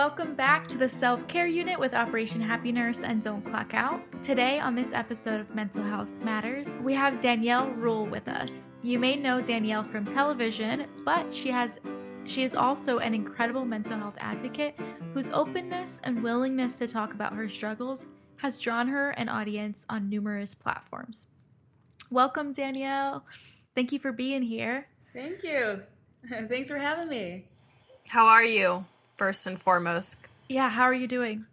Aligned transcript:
Welcome 0.00 0.34
back 0.34 0.66
to 0.68 0.78
the 0.78 0.88
Self 0.88 1.28
Care 1.28 1.46
Unit 1.46 1.78
with 1.78 1.92
Operation 1.92 2.40
Happy 2.40 2.72
Nurse 2.72 3.00
and 3.00 3.20
Don't 3.20 3.42
Clock 3.42 3.74
Out. 3.74 4.00
Today, 4.22 4.58
on 4.58 4.74
this 4.74 4.94
episode 4.94 5.42
of 5.42 5.54
Mental 5.54 5.84
Health 5.84 6.08
Matters, 6.22 6.78
we 6.78 6.94
have 6.94 7.20
Danielle 7.20 7.68
Ruhl 7.72 8.06
with 8.06 8.26
us. 8.26 8.68
You 8.82 8.98
may 8.98 9.14
know 9.14 9.42
Danielle 9.42 9.82
from 9.82 10.06
television, 10.06 10.86
but 11.04 11.34
she 11.34 11.50
has 11.50 11.80
she 12.24 12.44
is 12.44 12.56
also 12.56 12.96
an 12.96 13.12
incredible 13.12 13.66
mental 13.66 13.98
health 13.98 14.14
advocate 14.20 14.74
whose 15.12 15.28
openness 15.32 16.00
and 16.02 16.22
willingness 16.22 16.78
to 16.78 16.88
talk 16.88 17.12
about 17.12 17.34
her 17.34 17.46
struggles 17.46 18.06
has 18.36 18.58
drawn 18.58 18.88
her 18.88 19.10
an 19.10 19.28
audience 19.28 19.84
on 19.90 20.08
numerous 20.08 20.54
platforms. 20.54 21.26
Welcome, 22.10 22.54
Danielle. 22.54 23.26
Thank 23.74 23.92
you 23.92 23.98
for 23.98 24.12
being 24.12 24.40
here. 24.40 24.86
Thank 25.12 25.42
you. 25.42 25.82
Thanks 26.48 26.70
for 26.70 26.78
having 26.78 27.10
me. 27.10 27.44
How 28.08 28.24
are 28.24 28.44
you, 28.44 28.86
first 29.20 29.46
and 29.46 29.60
foremost? 29.60 30.16
Yeah, 30.48 30.70
how 30.70 30.84
are 30.84 30.94
you 30.94 31.06
doing? 31.06 31.44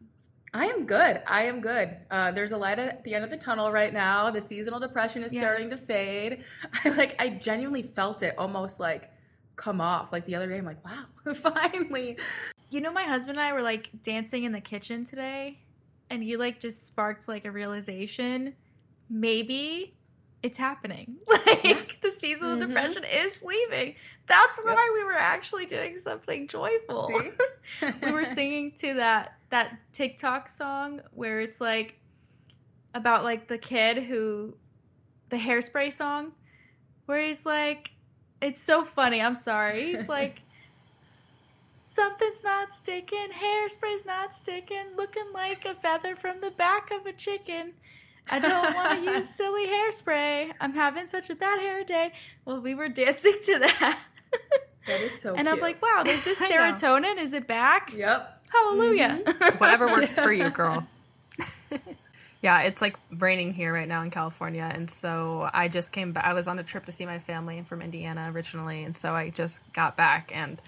I 0.53 0.67
am 0.67 0.85
good. 0.85 1.21
I 1.27 1.43
am 1.47 1.59
good. 1.59 1.97
Uh, 2.09 2.31
there's 2.31 2.53
a 2.53 2.57
light 2.57 2.79
at 2.79 3.03
the 3.03 3.13
end 3.13 3.25
of 3.25 3.29
the 3.29 3.35
tunnel 3.35 3.73
right 3.73 3.91
now. 3.93 4.31
The 4.31 4.39
seasonal 4.39 4.79
depression 4.79 5.21
is 5.21 5.35
Yeah. 5.35 5.41
starting 5.41 5.69
to 5.71 5.77
fade. 5.77 6.45
I 6.85 6.89
like. 6.91 7.21
I 7.21 7.27
genuinely 7.27 7.81
felt 7.83 8.23
it 8.23 8.35
almost 8.37 8.79
like 8.79 9.11
come 9.57 9.81
off. 9.81 10.13
Like 10.13 10.23
the 10.23 10.35
other 10.35 10.47
day, 10.47 10.57
I'm 10.59 10.63
like, 10.65 10.83
wow, 10.85 11.33
finally. 11.33 12.17
You 12.69 12.79
know, 12.79 12.93
my 12.93 13.03
husband 13.03 13.37
and 13.37 13.45
I 13.45 13.51
were 13.51 13.61
like 13.61 13.89
dancing 14.01 14.45
in 14.45 14.53
the 14.53 14.61
kitchen 14.61 15.03
today, 15.03 15.59
and 16.09 16.23
you 16.23 16.37
like 16.37 16.61
just 16.61 16.87
sparked 16.87 17.27
like 17.27 17.43
a 17.43 17.51
realization. 17.51 18.53
Maybe 19.09 19.96
it's 20.47 20.57
happening. 20.57 21.17
Like 21.27 21.99
the 22.01 22.11
seasonal 22.11 22.57
Mhm. 22.57 22.67
depression 22.67 23.03
is 23.03 23.41
leaving. 23.43 23.95
That's 24.27 24.57
Yep. 24.57 24.65
why 24.65 24.91
we 24.95 25.03
were 25.03 25.13
actually 25.13 25.65
doing 25.65 25.97
something 25.99 26.47
joyful. 26.47 27.07
See, 27.07 27.31
we 28.01 28.11
were 28.11 28.25
singing 28.39 28.71
to 28.79 28.95
that 28.95 29.37
that 29.49 29.77
TikTok 29.93 30.49
song 30.49 31.01
where 31.11 31.39
it's 31.39 31.61
like 31.61 31.99
about 32.93 33.23
like 33.23 33.47
the 33.47 33.57
kid 33.57 34.03
who 34.03 34.55
the 35.29 35.37
hairspray 35.37 35.91
song 35.93 36.33
where 37.05 37.21
he's 37.25 37.45
like 37.45 37.91
it's 38.41 38.61
so 38.61 38.83
funny. 38.83 39.21
I'm 39.21 39.35
sorry. 39.35 39.95
He's 39.95 40.07
like 40.09 40.41
something's 41.89 42.43
not 42.43 42.73
sticking, 42.75 43.29
hairspray's 43.41 44.05
not 44.05 44.33
sticking, 44.33 44.95
looking 44.95 45.31
like 45.33 45.65
a 45.65 45.73
feather 45.73 46.15
from 46.15 46.41
the 46.41 46.51
back 46.51 46.91
of 46.91 47.05
a 47.05 47.13
chicken. 47.13 47.73
I 48.29 48.39
don't 48.39 48.73
want 48.75 49.03
to 49.03 49.11
use 49.17 49.29
silly 49.29 49.67
hairspray. 49.67 50.51
I'm 50.59 50.73
having 50.73 51.07
such 51.07 51.29
a 51.29 51.35
bad 51.35 51.59
hair 51.59 51.83
day. 51.83 52.13
Well, 52.45 52.59
we 52.59 52.75
were 52.75 52.89
dancing 52.89 53.37
to 53.45 53.59
that. 53.59 53.99
that 54.87 55.01
is 55.01 55.19
so. 55.19 55.35
and 55.35 55.47
I'm 55.47 55.59
like, 55.59 55.81
wow, 55.81 56.03
is 56.05 56.23
this 56.25 56.39
serotonin? 56.39 57.17
Is 57.17 57.33
it 57.33 57.47
back? 57.47 57.93
yep. 57.93 58.41
Hallelujah. 58.49 59.21
Mm-hmm. 59.25 59.57
Whatever 59.57 59.87
works 59.87 60.17
for 60.17 60.31
you, 60.31 60.49
girl. 60.49 60.87
yeah, 62.41 62.61
it's 62.61 62.81
like 62.81 62.97
raining 63.11 63.53
here 63.53 63.73
right 63.73 63.87
now 63.87 64.01
in 64.03 64.09
California. 64.09 64.69
And 64.73 64.89
so 64.89 65.49
I 65.53 65.67
just 65.67 65.91
came 65.91 66.13
back. 66.13 66.25
I 66.25 66.33
was 66.33 66.47
on 66.47 66.57
a 66.57 66.63
trip 66.63 66.85
to 66.85 66.91
see 66.93 67.05
my 67.05 67.19
family 67.19 67.61
from 67.63 67.81
Indiana 67.81 68.31
originally. 68.33 68.83
And 68.83 68.95
so 68.95 69.13
I 69.13 69.29
just 69.31 69.59
got 69.73 69.97
back. 69.97 70.31
And 70.33 70.61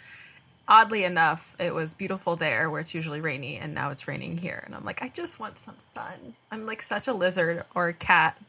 oddly 0.70 1.04
enough, 1.04 1.56
it 1.60 1.74
was 1.74 1.96
beautiful 1.96 2.36
there 2.36 2.70
where 2.70 2.80
it's 2.80 2.94
usually 2.94 3.20
rainy. 3.20 3.58
And 3.58 3.74
now 3.74 3.90
it's 3.90 4.08
raining 4.08 4.38
here. 4.38 4.64
And 4.66 4.76
I'm 4.76 4.86
like, 4.86 5.02
I 5.02 5.10
just 5.10 5.40
want 5.40 5.58
some 5.58 5.80
sun. 5.80 6.36
I'm 6.52 6.66
like 6.66 6.82
such 6.82 7.08
a 7.08 7.14
lizard 7.14 7.66
or 7.76 7.90
a 7.90 7.94
cat. 7.94 8.40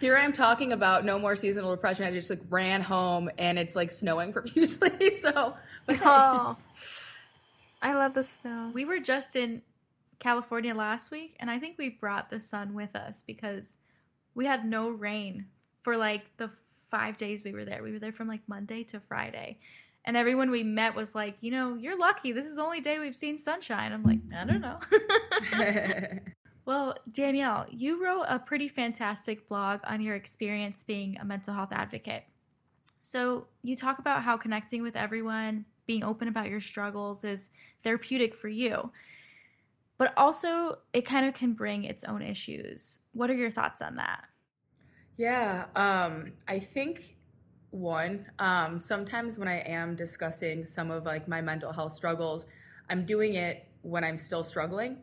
Here 0.00 0.16
I 0.16 0.24
am 0.24 0.32
talking 0.32 0.72
about 0.72 1.04
no 1.04 1.18
more 1.18 1.36
seasonal 1.36 1.70
depression. 1.70 2.04
I 2.04 2.10
just 2.10 2.28
like 2.28 2.40
ran 2.50 2.82
home 2.82 3.30
and 3.38 3.58
it's 3.58 3.74
like 3.76 3.90
snowing 3.92 4.32
profusely. 4.34 5.14
So, 5.14 5.56
but. 5.86 5.98
Oh, 6.04 6.56
I 7.80 7.94
love 7.94 8.12
the 8.12 8.24
snow. 8.24 8.72
we 8.74 8.84
were 8.84 8.98
just 8.98 9.36
in 9.36 9.62
California 10.18 10.74
last 10.74 11.12
week, 11.12 11.36
and 11.38 11.48
I 11.48 11.60
think 11.60 11.78
we 11.78 11.90
brought 11.90 12.28
the 12.28 12.40
sun 12.40 12.74
with 12.74 12.96
us 12.96 13.22
because 13.24 13.76
we 14.34 14.46
had 14.46 14.64
no 14.64 14.90
rain 14.90 15.46
for 15.82 15.96
like 15.96 16.36
the 16.38 16.50
five 16.90 17.16
days 17.18 17.44
we 17.44 17.52
were 17.52 17.64
there. 17.64 17.82
We 17.84 17.92
were 17.92 18.00
there 18.00 18.10
from 18.10 18.26
like 18.26 18.40
Monday 18.48 18.82
to 18.84 18.98
Friday. 18.98 19.58
And 20.08 20.16
everyone 20.16 20.50
we 20.50 20.62
met 20.62 20.94
was 20.94 21.14
like, 21.14 21.36
you 21.42 21.50
know, 21.50 21.74
you're 21.74 21.98
lucky. 21.98 22.32
This 22.32 22.46
is 22.46 22.56
the 22.56 22.62
only 22.62 22.80
day 22.80 22.98
we've 22.98 23.14
seen 23.14 23.36
sunshine. 23.38 23.92
I'm 23.92 24.02
like, 24.02 24.20
I 24.34 24.44
don't 24.46 24.62
know. 24.62 24.80
Well, 26.64 26.96
Danielle, 27.10 27.64
you 27.70 28.04
wrote 28.04 28.26
a 28.28 28.38
pretty 28.38 28.68
fantastic 28.68 29.48
blog 29.48 29.80
on 29.84 30.02
your 30.02 30.16
experience 30.16 30.84
being 30.84 31.16
a 31.18 31.24
mental 31.24 31.54
health 31.54 31.72
advocate. 31.72 32.24
So, 33.00 33.46
you 33.62 33.74
talk 33.74 33.98
about 33.98 34.22
how 34.22 34.36
connecting 34.36 34.82
with 34.82 34.94
everyone, 34.94 35.64
being 35.86 36.04
open 36.04 36.28
about 36.28 36.50
your 36.50 36.60
struggles 36.60 37.24
is 37.24 37.48
therapeutic 37.84 38.34
for 38.34 38.48
you. 38.48 38.92
But 39.96 40.12
also, 40.18 40.80
it 40.92 41.06
kind 41.06 41.24
of 41.24 41.32
can 41.32 41.54
bring 41.54 41.84
its 41.84 42.04
own 42.04 42.20
issues. 42.20 42.98
What 43.14 43.30
are 43.30 43.34
your 43.34 43.50
thoughts 43.50 43.80
on 43.80 43.96
that? 43.96 44.24
Yeah, 45.16 45.64
um, 45.74 46.34
I 46.46 46.58
think 46.58 47.16
one, 47.70 48.26
um, 48.38 48.78
sometimes 48.78 49.38
when 49.38 49.48
I 49.48 49.58
am 49.58 49.94
discussing 49.94 50.64
some 50.64 50.90
of 50.90 51.04
like 51.04 51.28
my 51.28 51.40
mental 51.40 51.72
health 51.72 51.92
struggles, 51.92 52.46
I'm 52.88 53.04
doing 53.04 53.34
it 53.34 53.66
when 53.82 54.04
I'm 54.04 54.18
still 54.18 54.42
struggling. 54.42 54.98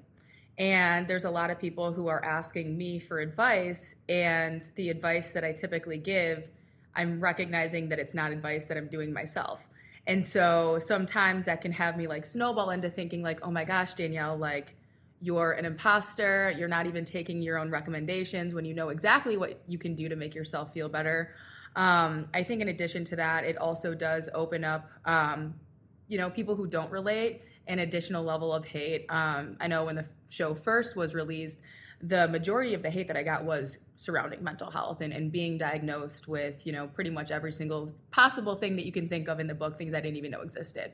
And 0.58 1.08
there's 1.08 1.26
a 1.26 1.30
lot 1.30 1.52
of 1.52 1.60
people 1.60 1.92
who 1.92 2.08
are 2.08 2.24
asking 2.24 2.78
me 2.78 2.98
for 2.98 3.20
advice, 3.20 3.98
and 4.08 4.62
the 4.76 4.90
advice 4.90 5.34
that 5.34 5.44
I 5.44 5.52
typically 5.52 5.98
give, 5.98 6.50
I'm 6.96 7.20
recognizing 7.20 7.90
that 7.90 8.00
it's 8.00 8.16
not 8.16 8.32
advice 8.32 8.68
that 8.68 8.78
I'm 8.78 8.88
doing 8.88 9.12
myself. 9.12 9.68
And 10.08 10.26
so 10.26 10.78
sometimes 10.80 11.46
that 11.46 11.62
can 11.62 11.72
have 11.74 11.98
me 11.98 12.08
like 12.08 12.26
snowball 12.26 12.70
into 12.70 12.90
thinking 12.90 13.22
like, 13.22 13.46
oh 13.46 13.52
my 13.52 13.66
gosh, 13.66 13.96
Danielle, 13.96 14.38
like 14.38 14.76
you're 15.20 15.54
an 15.54 15.66
imposter. 15.66 16.54
You're 16.58 16.68
not 16.68 16.86
even 16.86 17.04
taking 17.04 17.42
your 17.42 17.58
own 17.58 17.72
recommendations 17.72 18.54
when 18.54 18.64
you 18.64 18.74
know 18.74 18.90
exactly 18.90 19.38
what 19.38 19.60
you 19.68 19.78
can 19.78 19.96
do 19.96 20.08
to 20.08 20.16
make 20.16 20.36
yourself 20.36 20.74
feel 20.74 20.88
better. 20.88 21.34
Um, 21.76 22.28
I 22.34 22.44
think 22.44 22.62
in 22.62 22.70
addition 22.70 23.04
to 23.06 23.16
that, 23.18 23.44
it 23.44 23.58
also 23.58 23.94
does 23.94 24.30
open 24.34 24.64
up, 24.64 24.90
um, 25.06 25.56
you 26.08 26.18
know, 26.18 26.30
people 26.30 26.56
who 26.56 26.68
don't 26.68 26.92
relate 26.92 27.44
an 27.68 27.80
additional 27.80 28.24
level 28.24 28.54
of 28.54 28.66
hate. 28.66 29.06
Um, 29.10 29.58
I 29.60 29.68
know 29.68 29.86
when 29.86 29.96
the 29.96 30.08
show 30.30 30.56
first 30.56 30.96
was 30.96 31.14
released, 31.14 31.60
the 32.02 32.28
majority 32.28 32.74
of 32.74 32.84
the 32.84 32.90
hate 32.90 33.08
that 33.08 33.18
I 33.18 33.24
got 33.24 33.46
was 33.46 33.80
surrounding 33.98 34.44
mental 34.44 34.70
health 34.70 35.02
and, 35.02 35.12
and 35.14 35.32
being 35.32 35.58
diagnosed 35.58 36.28
with, 36.28 36.66
you 36.68 36.74
know, 36.74 36.88
pretty 36.88 37.10
much 37.10 37.32
every 37.32 37.52
single 37.52 37.94
possible 38.12 38.56
thing 38.56 38.76
that 38.76 38.86
you 38.86 38.92
can 38.92 39.10
think 39.10 39.28
of 39.28 39.40
in 39.40 39.48
the 39.48 39.56
book, 39.56 39.78
things 39.78 39.94
I 39.94 40.02
didn't 40.02 40.18
even 40.18 40.32
know 40.32 40.42
existed. 40.42 40.92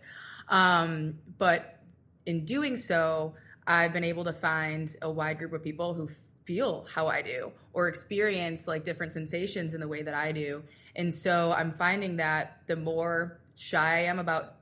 Um, 0.48 1.16
but 1.38 1.80
in 2.26 2.46
doing 2.46 2.78
so, 2.78 3.34
I've 3.68 3.94
been 3.94 4.04
able 4.04 4.24
to 4.26 4.34
find 4.34 4.90
a 5.02 5.12
wide 5.12 5.40
group 5.40 5.54
of 5.54 5.64
people 5.64 5.94
who 5.94 6.08
feel 6.46 6.86
how 6.94 7.08
I 7.08 7.22
do 7.22 7.52
or 7.74 7.88
experience 7.88 8.68
like 8.68 8.84
different 8.84 9.14
sensations 9.14 9.74
in 9.74 9.82
the 9.82 9.88
way 9.88 10.02
that 10.02 10.14
I 10.14 10.32
do. 10.32 10.64
And 10.96 11.14
so 11.14 11.54
I'm 11.54 11.72
finding 11.72 12.18
that 12.18 12.62
the 12.68 12.76
more 12.76 13.40
shy 13.56 13.98
I 13.98 14.02
am 14.02 14.20
about 14.20 14.56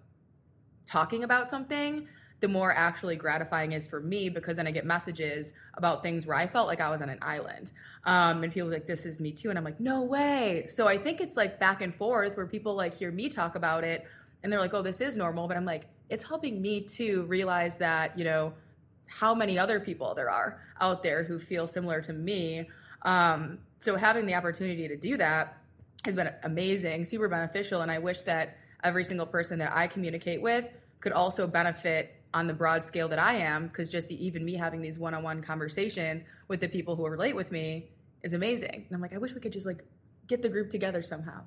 talking 0.86 1.24
about 1.24 1.50
something, 1.50 2.08
the 2.40 2.48
more 2.48 2.72
actually 2.72 3.16
gratifying 3.16 3.74
is 3.74 3.88
for 3.88 4.00
me 4.00 4.30
because 4.30 4.58
then 4.58 4.68
I 4.68 4.72
get 4.72 4.86
messages 4.86 5.54
about 5.74 6.04
things 6.04 6.26
where 6.26 6.38
I 6.38 6.48
felt 6.48 6.68
like 6.68 6.80
I 6.80 6.90
was 6.90 7.02
on 7.02 7.10
an 7.10 7.20
island. 7.22 7.72
Um, 8.06 8.44
and 8.44 8.54
people 8.54 8.70
like, 8.70 8.86
this 8.86 9.06
is 9.06 9.20
me 9.20 9.32
too. 9.32 9.50
And 9.50 9.58
I'm 9.58 9.66
like, 9.66 9.80
no 9.80 10.04
way. 10.04 10.66
So 10.68 10.88
I 10.88 10.98
think 10.98 11.20
it's 11.20 11.36
like 11.36 11.60
back 11.60 11.82
and 11.82 11.94
forth 11.94 12.38
where 12.38 12.48
people 12.48 12.76
like 12.76 12.94
hear 12.94 13.12
me 13.12 13.30
talk 13.30 13.56
about 13.56 13.84
it 13.84 14.08
and 14.44 14.52
they're 14.52 14.60
like, 14.60 14.74
oh, 14.74 14.82
this 14.82 15.02
is 15.02 15.18
normal. 15.18 15.48
But 15.48 15.58
I'm 15.58 15.66
like, 15.66 15.88
it's 16.10 16.24
helping 16.24 16.62
me 16.62 16.82
to 16.82 17.24
realize 17.24 17.78
that, 17.78 18.18
you 18.18 18.24
know, 18.24 18.54
how 19.06 19.34
many 19.36 19.58
other 19.58 19.80
people 19.80 20.14
there 20.14 20.30
are 20.30 20.62
out 20.80 21.04
there 21.04 21.24
who 21.24 21.40
feel 21.40 21.68
similar 21.68 22.02
to 22.02 22.14
me. 22.14 22.70
Um, 23.04 23.60
so 23.80 23.96
having 23.96 24.26
the 24.26 24.36
opportunity 24.36 24.88
to 24.88 24.98
do 24.98 25.18
that 25.18 25.58
has 26.06 26.16
been 26.16 26.32
amazing, 26.44 27.06
super 27.06 27.28
beneficial. 27.28 27.82
And 27.82 27.92
I 27.92 28.00
wish 28.00 28.24
that 28.24 28.58
every 28.84 29.04
single 29.04 29.26
person 29.26 29.60
that 29.60 29.76
I 29.76 29.88
communicate 29.88 30.42
with 30.42 30.68
could 31.00 31.12
also 31.12 31.48
benefit 31.48 32.16
on 32.34 32.48
the 32.48 32.54
broad 32.54 32.84
scale 32.84 33.08
that 33.08 33.20
I 33.20 33.36
am, 33.36 33.68
because 33.68 33.90
just 33.90 34.12
even 34.12 34.46
me 34.46 34.56
having 34.56 34.82
these 34.82 35.00
one 35.00 35.14
on 35.14 35.24
one 35.24 35.42
conversations 35.42 36.24
with 36.48 36.60
the 36.60 36.70
people 36.70 36.96
who 36.96 37.08
relate 37.08 37.36
with 37.36 37.52
me 37.52 37.90
is 38.22 38.34
amazing. 38.34 38.86
And 38.88 38.92
I'm 38.92 39.02
like, 39.02 39.14
I 39.14 39.18
wish 39.18 39.34
we 39.34 39.42
could 39.42 39.54
just 39.54 39.66
like 39.66 39.84
get 40.28 40.42
the 40.42 40.50
group 40.50 40.70
together 40.70 41.02
somehow. 41.02 41.42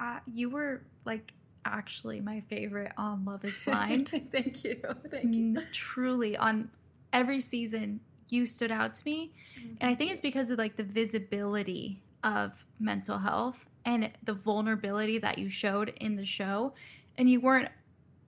Uh, 0.00 0.20
you 0.32 0.50
were 0.50 0.82
like 1.04 1.32
actually 1.64 2.20
my 2.20 2.40
favorite 2.40 2.92
on 2.96 3.24
Love 3.24 3.44
is 3.44 3.60
Blind. 3.64 4.08
Thank 4.32 4.64
you. 4.64 4.80
Thank 5.10 5.34
you. 5.34 5.62
Truly 5.72 6.36
on 6.36 6.70
every 7.12 7.40
season 7.40 8.00
you 8.28 8.46
stood 8.46 8.70
out 8.70 8.94
to 8.96 9.02
me. 9.04 9.32
Mm-hmm. 9.58 9.74
And 9.80 9.90
i 9.90 9.94
think 9.94 10.10
it's 10.10 10.20
because 10.20 10.50
of 10.50 10.58
like 10.58 10.76
the 10.76 10.84
visibility 10.84 12.02
of 12.22 12.66
mental 12.80 13.18
health 13.18 13.68
and 13.84 14.10
the 14.22 14.32
vulnerability 14.32 15.18
that 15.18 15.38
you 15.38 15.50
showed 15.50 15.92
in 16.00 16.16
the 16.16 16.24
show. 16.24 16.72
And 17.16 17.30
you 17.30 17.40
weren't 17.40 17.68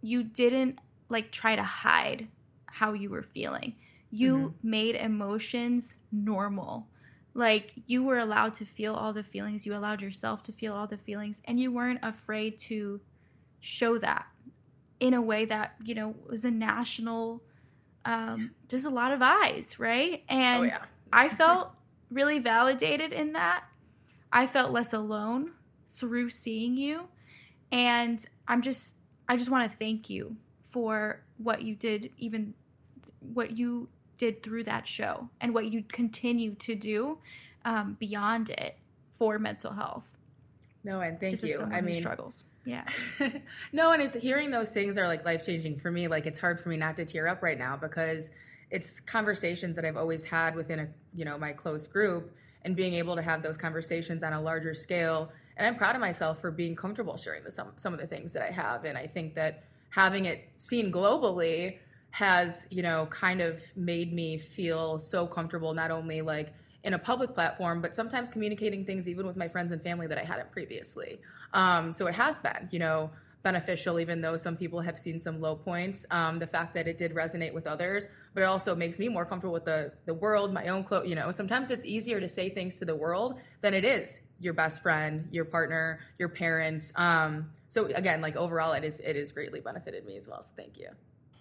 you 0.02 0.22
didn't 0.22 0.78
like 1.08 1.32
try 1.32 1.56
to 1.56 1.62
hide 1.62 2.28
how 2.66 2.92
you 2.92 3.10
were 3.10 3.22
feeling. 3.22 3.74
You 4.10 4.36
mm-hmm. 4.36 4.70
made 4.70 4.94
emotions 4.94 5.96
normal. 6.12 6.88
Like 7.34 7.72
you 7.86 8.04
were 8.04 8.18
allowed 8.18 8.54
to 8.54 8.64
feel 8.64 8.94
all 8.94 9.12
the 9.12 9.22
feelings. 9.22 9.66
You 9.66 9.74
allowed 9.74 10.00
yourself 10.00 10.42
to 10.44 10.52
feel 10.52 10.74
all 10.74 10.86
the 10.86 10.98
feelings. 10.98 11.42
And 11.44 11.58
you 11.58 11.72
weren't 11.72 12.00
afraid 12.02 12.58
to 12.60 13.00
show 13.60 13.98
that 13.98 14.26
in 15.00 15.14
a 15.14 15.20
way 15.20 15.44
that 15.44 15.74
you 15.84 15.94
know 15.94 16.14
was 16.28 16.44
a 16.44 16.50
national 16.50 17.42
um, 18.06 18.52
just 18.68 18.86
a 18.86 18.90
lot 18.90 19.12
of 19.12 19.20
eyes, 19.20 19.78
right? 19.78 20.22
And 20.28 20.62
oh, 20.62 20.66
yeah. 20.66 20.78
I 21.12 21.28
felt 21.28 21.72
really 22.10 22.38
validated 22.38 23.12
in 23.12 23.32
that. 23.32 23.64
I 24.32 24.46
felt 24.46 24.72
less 24.72 24.92
alone 24.92 25.52
through 25.90 26.30
seeing 26.30 26.76
you. 26.76 27.08
And 27.72 28.24
I'm 28.46 28.62
just, 28.62 28.94
I 29.28 29.36
just 29.36 29.50
want 29.50 29.70
to 29.70 29.76
thank 29.76 30.08
you 30.08 30.36
for 30.62 31.20
what 31.38 31.62
you 31.62 31.74
did, 31.74 32.10
even 32.16 32.54
what 33.20 33.58
you 33.58 33.88
did 34.18 34.42
through 34.42 34.64
that 34.64 34.86
show 34.86 35.28
and 35.40 35.52
what 35.52 35.66
you 35.66 35.82
continue 35.82 36.54
to 36.54 36.74
do 36.76 37.18
um, 37.64 37.96
beyond 37.98 38.50
it 38.50 38.78
for 39.10 39.38
mental 39.38 39.72
health. 39.72 40.08
No, 40.84 41.00
and 41.00 41.18
thank 41.18 41.32
just 41.32 41.44
you. 41.44 41.60
I 41.60 41.80
mean, 41.80 42.00
struggles. 42.00 42.44
Yeah. 42.66 42.84
no, 43.72 43.92
and 43.92 44.02
it's 44.02 44.14
hearing 44.14 44.50
those 44.50 44.72
things 44.72 44.98
are 44.98 45.06
like 45.06 45.24
life 45.24 45.46
changing 45.46 45.76
for 45.76 45.90
me. 45.90 46.08
Like 46.08 46.26
it's 46.26 46.38
hard 46.38 46.58
for 46.60 46.68
me 46.68 46.76
not 46.76 46.96
to 46.96 47.06
tear 47.06 47.28
up 47.28 47.42
right 47.42 47.56
now 47.56 47.76
because 47.76 48.30
it's 48.70 48.98
conversations 49.00 49.76
that 49.76 49.84
I've 49.84 49.96
always 49.96 50.24
had 50.24 50.54
within 50.56 50.80
a 50.80 50.88
you 51.14 51.24
know 51.24 51.38
my 51.38 51.52
close 51.52 51.86
group, 51.86 52.34
and 52.62 52.74
being 52.74 52.94
able 52.94 53.14
to 53.14 53.22
have 53.22 53.42
those 53.42 53.56
conversations 53.56 54.24
on 54.24 54.32
a 54.32 54.40
larger 54.40 54.74
scale. 54.74 55.30
And 55.56 55.66
I'm 55.66 55.76
proud 55.76 55.94
of 55.94 56.00
myself 56.00 56.40
for 56.40 56.50
being 56.50 56.74
comfortable 56.76 57.16
sharing 57.16 57.44
the, 57.44 57.50
some 57.50 57.68
some 57.76 57.94
of 57.94 58.00
the 58.00 58.06
things 58.06 58.32
that 58.32 58.42
I 58.42 58.50
have. 58.50 58.84
And 58.84 58.98
I 58.98 59.06
think 59.06 59.34
that 59.36 59.64
having 59.90 60.24
it 60.24 60.48
seen 60.56 60.92
globally 60.92 61.78
has 62.10 62.66
you 62.70 62.82
know 62.82 63.06
kind 63.06 63.40
of 63.40 63.62
made 63.76 64.12
me 64.12 64.38
feel 64.38 64.98
so 64.98 65.26
comfortable 65.26 65.74
not 65.74 65.90
only 65.90 66.22
like 66.22 66.52
in 66.82 66.94
a 66.94 66.98
public 66.98 67.34
platform 67.34 67.82
but 67.82 67.94
sometimes 67.94 68.30
communicating 68.30 68.86
things 68.86 69.06
even 69.06 69.26
with 69.26 69.36
my 69.36 69.46
friends 69.46 69.70
and 69.70 69.82
family 69.82 70.06
that 70.06 70.16
i 70.16 70.24
hadn't 70.24 70.50
previously 70.50 71.20
um, 71.56 71.92
so 71.92 72.06
it 72.06 72.14
has 72.14 72.38
been 72.38 72.68
you 72.70 72.78
know 72.78 73.10
beneficial 73.42 74.00
even 74.00 74.20
though 74.20 74.36
some 74.36 74.56
people 74.56 74.80
have 74.80 74.98
seen 74.98 75.20
some 75.20 75.40
low 75.40 75.54
points 75.54 76.04
um, 76.10 76.38
the 76.38 76.46
fact 76.46 76.74
that 76.74 76.88
it 76.88 76.98
did 76.98 77.14
resonate 77.14 77.54
with 77.54 77.66
others 77.66 78.08
but 78.34 78.42
it 78.42 78.46
also 78.46 78.74
makes 78.74 78.98
me 78.98 79.08
more 79.08 79.24
comfortable 79.24 79.54
with 79.54 79.64
the 79.64 79.92
the 80.04 80.14
world 80.14 80.52
my 80.52 80.66
own 80.66 80.82
clothes 80.82 81.08
you 81.08 81.14
know 81.14 81.30
sometimes 81.30 81.70
it's 81.70 81.86
easier 81.86 82.20
to 82.20 82.28
say 82.28 82.50
things 82.50 82.78
to 82.78 82.84
the 82.84 82.94
world 82.94 83.38
than 83.60 83.72
it 83.72 83.84
is 83.84 84.20
your 84.40 84.52
best 84.52 84.82
friend 84.82 85.28
your 85.30 85.44
partner 85.44 86.00
your 86.18 86.28
parents 86.28 86.92
um, 86.96 87.48
so 87.68 87.86
again 87.86 88.20
like 88.20 88.36
overall 88.36 88.72
it 88.72 88.84
is 88.84 88.98
it 89.00 89.16
has 89.16 89.30
greatly 89.32 89.60
benefited 89.60 90.04
me 90.04 90.16
as 90.16 90.28
well 90.28 90.42
so 90.42 90.52
thank 90.56 90.78
you 90.78 90.88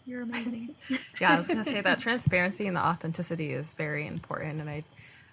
you're 0.06 0.21
amazing. 0.21 0.75
yeah, 1.19 1.33
I 1.33 1.35
was 1.35 1.47
going 1.47 1.57
to 1.57 1.63
say 1.63 1.81
that 1.81 1.97
transparency 1.97 2.67
and 2.67 2.77
the 2.77 2.85
authenticity 2.85 3.51
is 3.53 3.73
very 3.73 4.06
important, 4.06 4.62
and 4.62 4.69
I, 4.69 4.83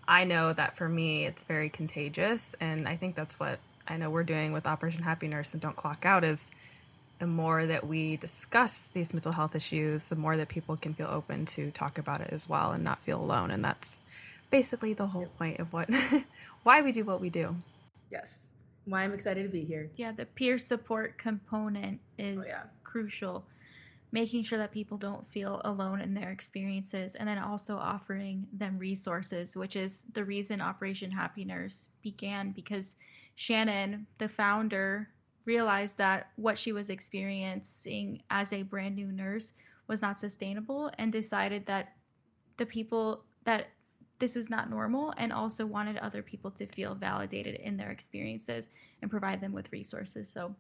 I 0.09 0.25
know 0.25 0.53
that 0.53 0.77
for 0.77 0.89
me 0.89 1.27
it's 1.27 1.45
very 1.45 1.69
contagious, 1.69 2.57
and 2.59 2.89
I 2.89 2.97
think 2.97 3.15
that's 3.15 3.39
what 3.39 3.59
I 3.87 3.97
know 3.97 4.11
we're 4.11 4.25
doing 4.25 4.53
with 4.53 4.67
Operation 4.67 5.03
Happy 5.03 5.29
Nurse 5.29 5.53
and 5.53 5.63
Don't 5.63 5.77
Clock 5.77 6.05
Out 6.07 6.25
is 6.25 6.51
the 7.19 7.27
more 7.27 7.67
that 7.67 7.87
we 7.87 8.17
discuss 8.17 8.89
these 8.89 9.15
mental 9.15 9.33
health 9.33 9.55
issues, 9.55 10.09
the 10.09 10.17
more 10.17 10.37
that 10.37 10.49
people 10.49 10.77
can 10.77 10.95
feel 10.95 11.09
open 11.09 11.47
to 11.47 11.71
talk 11.71 11.99
about 11.99 12.21
it 12.21 12.31
as 12.33 12.49
well 12.49 12.73
and 12.73 12.83
not 12.83 13.01
feel 13.01 13.21
alone, 13.21 13.51
and 13.51 13.65
that's 13.65 13.99
basically 14.51 14.93
the 14.93 15.07
whole 15.07 15.27
point 15.39 15.61
of 15.61 15.73
what 15.73 15.89
why 16.63 16.83
we 16.83 16.93
do 16.93 17.05
what 17.05 17.21
we 17.21 17.31
do. 17.31 17.55
Yes. 18.11 18.53
Why 18.85 19.05
I'm 19.05 19.15
excited 19.15 19.45
to 19.45 19.49
be 19.49 19.65
here. 19.65 19.91
Yeah, 19.95 20.11
the 20.11 20.27
peer 20.27 20.59
support 20.59 21.17
component 21.17 22.01
is 22.19 22.45
oh, 22.45 22.49
yeah. 22.49 22.63
crucial 22.83 23.45
making 24.13 24.45
sure 24.45 24.59
that 24.59 24.71
people 24.71 24.99
don't 24.99 25.27
feel 25.27 25.63
alone 25.65 26.01
in 26.01 26.15
their 26.15 26.31
experiences 26.31 27.15
and 27.15 27.27
then 27.27 27.39
also 27.39 27.77
offering 27.77 28.47
them 28.53 28.79
resources 28.79 29.57
which 29.57 29.75
is 29.75 30.05
the 30.13 30.23
reason 30.23 30.61
operation 30.61 31.11
happy 31.11 31.45
nurse 31.45 31.89
began 32.03 32.53
because 32.53 32.97
shannon 33.35 34.07
the 34.19 34.29
founder 34.29 35.09
realized 35.45 35.99
that 35.99 36.29
what 36.37 36.57
she 36.57 36.73
was 36.73 36.91
experiencing 36.91 38.23
as 38.31 38.53
a 38.53 38.63
brand 38.63 38.95
new 38.95 39.11
nurse 39.11 39.53
was 39.89 40.01
not 40.01 40.19
sustainable 40.19 40.91
and 40.99 41.13
decided 41.13 41.67
that 41.67 41.95
the 42.59 42.67
people 42.67 43.25
that 43.45 43.69
this 44.19 44.37
is 44.37 44.49
not 44.49 44.71
normal 44.71 45.13
and 45.17 45.33
also 45.33 45.67
wanted 45.67 45.97
other 45.99 46.23
people 46.23 46.51
to 46.51 46.65
feel 46.67 46.95
validated 46.95 47.57
in 47.57 47.77
their 47.77 47.91
experiences 47.91 48.69
and 49.01 49.11
provide 49.11 49.41
them 49.41 49.53
with 49.53 49.73
resources 49.73 50.29
so 50.29 50.55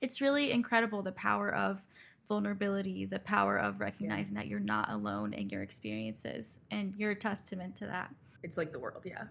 it's 0.00 0.20
really 0.20 0.50
incredible 0.50 1.02
the 1.02 1.12
power 1.12 1.54
of 1.54 1.86
vulnerability, 2.28 3.06
the 3.06 3.18
power 3.18 3.58
of 3.58 3.80
recognizing 3.80 4.36
yeah. 4.36 4.42
that 4.42 4.48
you're 4.48 4.60
not 4.60 4.90
alone 4.92 5.32
in 5.32 5.48
your 5.48 5.62
experiences, 5.62 6.60
and 6.70 6.94
you're 6.96 7.12
a 7.12 7.16
testament 7.16 7.74
to 7.76 7.86
that. 7.86 8.14
It's 8.42 8.56
like 8.56 8.72
the 8.72 8.78
world, 8.78 9.04
yeah. 9.04 9.24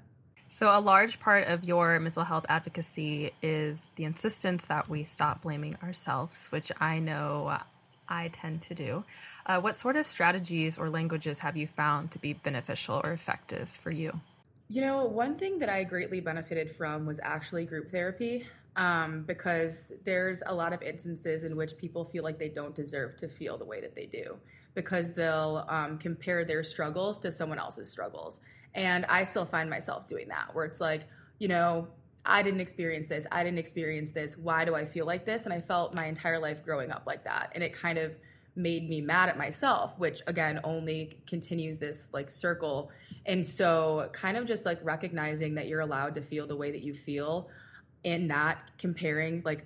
So, 0.49 0.67
a 0.67 0.79
large 0.79 1.19
part 1.19 1.47
of 1.47 1.65
your 1.65 1.99
mental 1.99 2.23
health 2.23 2.45
advocacy 2.47 3.31
is 3.41 3.89
the 3.95 4.05
insistence 4.05 4.65
that 4.67 4.89
we 4.89 5.03
stop 5.03 5.41
blaming 5.41 5.75
ourselves, 5.83 6.47
which 6.49 6.71
I 6.79 6.99
know 6.99 7.59
I 8.07 8.29
tend 8.29 8.61
to 8.63 8.73
do. 8.73 9.03
Uh, 9.45 9.59
what 9.59 9.77
sort 9.77 9.97
of 9.97 10.07
strategies 10.07 10.77
or 10.77 10.89
languages 10.89 11.39
have 11.39 11.57
you 11.57 11.67
found 11.67 12.11
to 12.11 12.19
be 12.19 12.33
beneficial 12.33 13.01
or 13.03 13.11
effective 13.11 13.69
for 13.69 13.91
you? 13.91 14.21
You 14.69 14.81
know, 14.81 15.05
one 15.05 15.35
thing 15.35 15.59
that 15.59 15.69
I 15.69 15.83
greatly 15.83 16.19
benefited 16.19 16.69
from 16.71 17.05
was 17.05 17.19
actually 17.23 17.65
group 17.65 17.89
therapy 17.89 18.45
um, 18.75 19.23
because 19.23 19.91
there's 20.03 20.43
a 20.45 20.53
lot 20.53 20.73
of 20.73 20.81
instances 20.81 21.43
in 21.43 21.55
which 21.55 21.77
people 21.77 22.03
feel 22.03 22.23
like 22.23 22.38
they 22.38 22.50
don't 22.50 22.75
deserve 22.75 23.17
to 23.17 23.27
feel 23.27 23.57
the 23.57 23.65
way 23.65 23.81
that 23.81 23.95
they 23.95 24.05
do 24.05 24.38
because 24.75 25.13
they'll 25.13 25.65
um, 25.67 25.97
compare 25.97 26.45
their 26.45 26.63
struggles 26.63 27.19
to 27.19 27.31
someone 27.31 27.57
else's 27.57 27.89
struggles. 27.89 28.39
And 28.75 29.05
I 29.05 29.23
still 29.23 29.45
find 29.45 29.69
myself 29.69 30.07
doing 30.07 30.27
that 30.29 30.53
where 30.53 30.65
it's 30.65 30.79
like, 30.79 31.03
you 31.39 31.47
know, 31.47 31.87
I 32.25 32.43
didn't 32.43 32.59
experience 32.59 33.07
this. 33.07 33.25
I 33.31 33.43
didn't 33.43 33.59
experience 33.59 34.11
this. 34.11 34.37
Why 34.37 34.65
do 34.65 34.75
I 34.75 34.85
feel 34.85 35.05
like 35.05 35.25
this? 35.25 35.45
And 35.45 35.53
I 35.53 35.61
felt 35.61 35.93
my 35.93 36.05
entire 36.05 36.39
life 36.39 36.63
growing 36.63 36.91
up 36.91 37.03
like 37.07 37.23
that. 37.23 37.51
And 37.55 37.63
it 37.63 37.73
kind 37.73 37.97
of 37.97 38.17
made 38.55 38.89
me 38.89 39.01
mad 39.01 39.29
at 39.29 39.37
myself, 39.37 39.97
which 39.97 40.21
again 40.27 40.59
only 40.63 41.19
continues 41.27 41.77
this 41.77 42.09
like 42.11 42.29
circle. 42.29 42.91
And 43.25 43.47
so, 43.47 44.09
kind 44.13 44.35
of 44.35 44.45
just 44.45 44.65
like 44.65 44.79
recognizing 44.83 45.55
that 45.55 45.67
you're 45.67 45.79
allowed 45.79 46.15
to 46.15 46.21
feel 46.21 46.47
the 46.47 46.55
way 46.55 46.71
that 46.71 46.81
you 46.81 46.93
feel 46.93 47.49
and 48.03 48.27
not 48.27 48.57
comparing 48.77 49.41
like 49.43 49.65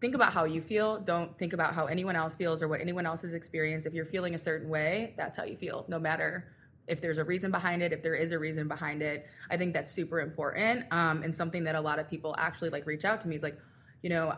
think 0.00 0.14
about 0.14 0.32
how 0.32 0.44
you 0.44 0.60
feel 0.60 0.98
don't 1.00 1.36
think 1.36 1.52
about 1.52 1.74
how 1.74 1.86
anyone 1.86 2.16
else 2.16 2.34
feels 2.34 2.62
or 2.62 2.68
what 2.68 2.80
anyone 2.80 3.06
else 3.06 3.22
has 3.22 3.34
experienced 3.34 3.86
if 3.86 3.94
you're 3.94 4.04
feeling 4.04 4.34
a 4.34 4.38
certain 4.38 4.68
way 4.68 5.14
that's 5.16 5.36
how 5.36 5.44
you 5.44 5.56
feel 5.56 5.84
no 5.88 5.98
matter 5.98 6.52
if 6.86 7.00
there's 7.00 7.18
a 7.18 7.24
reason 7.24 7.50
behind 7.50 7.82
it 7.82 7.92
if 7.92 8.02
there 8.02 8.14
is 8.14 8.32
a 8.32 8.38
reason 8.38 8.68
behind 8.68 9.02
it 9.02 9.26
i 9.50 9.56
think 9.56 9.72
that's 9.72 9.92
super 9.92 10.20
important 10.20 10.84
um, 10.90 11.22
and 11.22 11.34
something 11.34 11.64
that 11.64 11.74
a 11.74 11.80
lot 11.80 11.98
of 11.98 12.08
people 12.08 12.34
actually 12.38 12.70
like 12.70 12.86
reach 12.86 13.04
out 13.04 13.20
to 13.20 13.28
me 13.28 13.34
is 13.34 13.42
like 13.42 13.58
you 14.02 14.10
know 14.10 14.34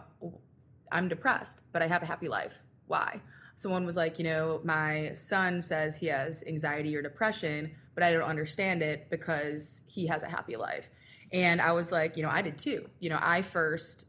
i'm 0.93 1.09
depressed 1.09 1.64
but 1.73 1.83
i 1.83 1.87
have 1.87 2.02
a 2.02 2.07
happy 2.07 2.28
life 2.28 2.62
why 2.87 3.21
someone 3.57 3.85
was 3.85 3.97
like 3.97 4.19
you 4.19 4.25
know 4.25 4.61
my 4.64 5.12
son 5.14 5.61
says 5.61 5.99
he 5.99 6.07
has 6.07 6.45
anxiety 6.47 6.97
or 6.97 7.02
depression 7.02 7.71
but 7.95 8.02
i 8.02 8.12
don't 8.12 8.23
understand 8.23 8.83
it 8.83 9.09
because 9.11 9.83
he 9.88 10.07
has 10.07 10.23
a 10.23 10.28
happy 10.28 10.57
life 10.57 10.90
and 11.33 11.61
I 11.61 11.73
was 11.73 11.93
like, 11.93 12.17
you 12.17 12.23
know, 12.23 12.31
I 12.31 12.43
did 12.43 12.59
too. 12.59 12.88
You 13.00 13.11
know, 13.11 13.19
I 13.21 13.43
first 13.43 14.07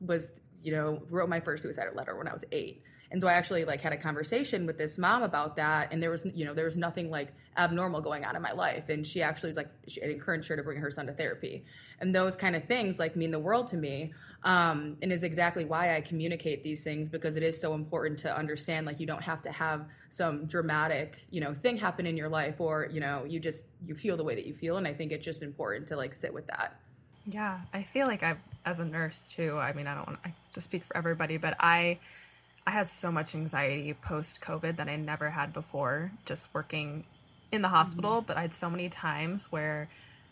was, 0.00 0.40
you 0.62 0.72
know, 0.72 1.02
wrote 1.08 1.28
my 1.28 1.40
first 1.40 1.62
suicide 1.62 1.88
letter 1.94 2.16
when 2.16 2.28
I 2.28 2.32
was 2.32 2.44
eight. 2.52 2.82
And 3.12 3.20
so 3.20 3.26
I 3.26 3.32
actually 3.32 3.64
like 3.64 3.80
had 3.80 3.92
a 3.92 3.96
conversation 3.96 4.66
with 4.66 4.78
this 4.78 4.96
mom 4.96 5.22
about 5.22 5.56
that. 5.56 5.92
And 5.92 6.00
there 6.02 6.10
was, 6.10 6.26
you 6.32 6.44
know, 6.44 6.54
there 6.54 6.64
was 6.64 6.76
nothing 6.76 7.10
like 7.10 7.32
abnormal 7.56 8.00
going 8.00 8.24
on 8.24 8.36
in 8.36 8.42
my 8.42 8.52
life. 8.52 8.88
And 8.88 9.04
she 9.04 9.20
actually 9.20 9.48
was 9.48 9.56
like, 9.56 9.68
she 9.88 10.00
encouraged 10.02 10.48
her 10.48 10.56
to 10.56 10.62
bring 10.62 10.78
her 10.78 10.90
son 10.90 11.06
to 11.06 11.12
therapy. 11.12 11.64
And 12.00 12.14
those 12.14 12.36
kind 12.36 12.54
of 12.54 12.64
things 12.64 13.00
like 13.00 13.16
mean 13.16 13.32
the 13.32 13.38
world 13.38 13.66
to 13.68 13.76
me. 13.76 14.12
Um, 14.44 14.96
and 15.02 15.12
is 15.12 15.24
exactly 15.24 15.64
why 15.64 15.96
I 15.96 16.00
communicate 16.00 16.62
these 16.62 16.84
things 16.84 17.08
because 17.08 17.36
it 17.36 17.42
is 17.42 17.60
so 17.60 17.74
important 17.74 18.18
to 18.20 18.34
understand 18.34 18.86
like 18.86 18.98
you 19.00 19.06
don't 19.06 19.22
have 19.22 19.42
to 19.42 19.50
have 19.50 19.86
some 20.08 20.46
dramatic, 20.46 21.26
you 21.30 21.40
know, 21.40 21.52
thing 21.52 21.76
happen 21.76 22.06
in 22.06 22.16
your 22.16 22.28
life 22.28 22.60
or, 22.60 22.88
you 22.90 23.00
know, 23.00 23.24
you 23.26 23.40
just, 23.40 23.66
you 23.84 23.94
feel 23.94 24.16
the 24.16 24.24
way 24.24 24.34
that 24.36 24.46
you 24.46 24.54
feel. 24.54 24.76
And 24.76 24.86
I 24.86 24.94
think 24.94 25.12
it's 25.12 25.24
just 25.24 25.42
important 25.42 25.88
to 25.88 25.96
like 25.96 26.14
sit 26.14 26.32
with 26.32 26.46
that. 26.46 26.80
Yeah. 27.26 27.60
I 27.74 27.82
feel 27.82 28.06
like 28.06 28.22
I, 28.22 28.36
as 28.64 28.80
a 28.80 28.84
nurse 28.84 29.28
too, 29.28 29.58
I 29.58 29.72
mean, 29.72 29.86
I 29.86 29.94
don't 29.94 30.06
want 30.06 30.20
to 30.52 30.60
speak 30.60 30.84
for 30.84 30.96
everybody, 30.96 31.36
but 31.36 31.56
I, 31.60 31.98
I 32.70 32.72
had 32.72 32.86
so 32.86 33.10
much 33.10 33.34
anxiety 33.34 33.92
post 33.94 34.40
COVID 34.42 34.76
that 34.76 34.88
I 34.88 34.94
never 34.94 35.28
had 35.28 35.52
before, 35.52 36.12
just 36.24 36.54
working 36.54 37.02
in 37.50 37.62
the 37.62 37.68
hospital. 37.68 38.18
Mm-hmm. 38.18 38.26
But 38.26 38.36
I 38.36 38.42
had 38.42 38.52
so 38.52 38.70
many 38.70 38.88
times 38.88 39.50
where 39.50 39.88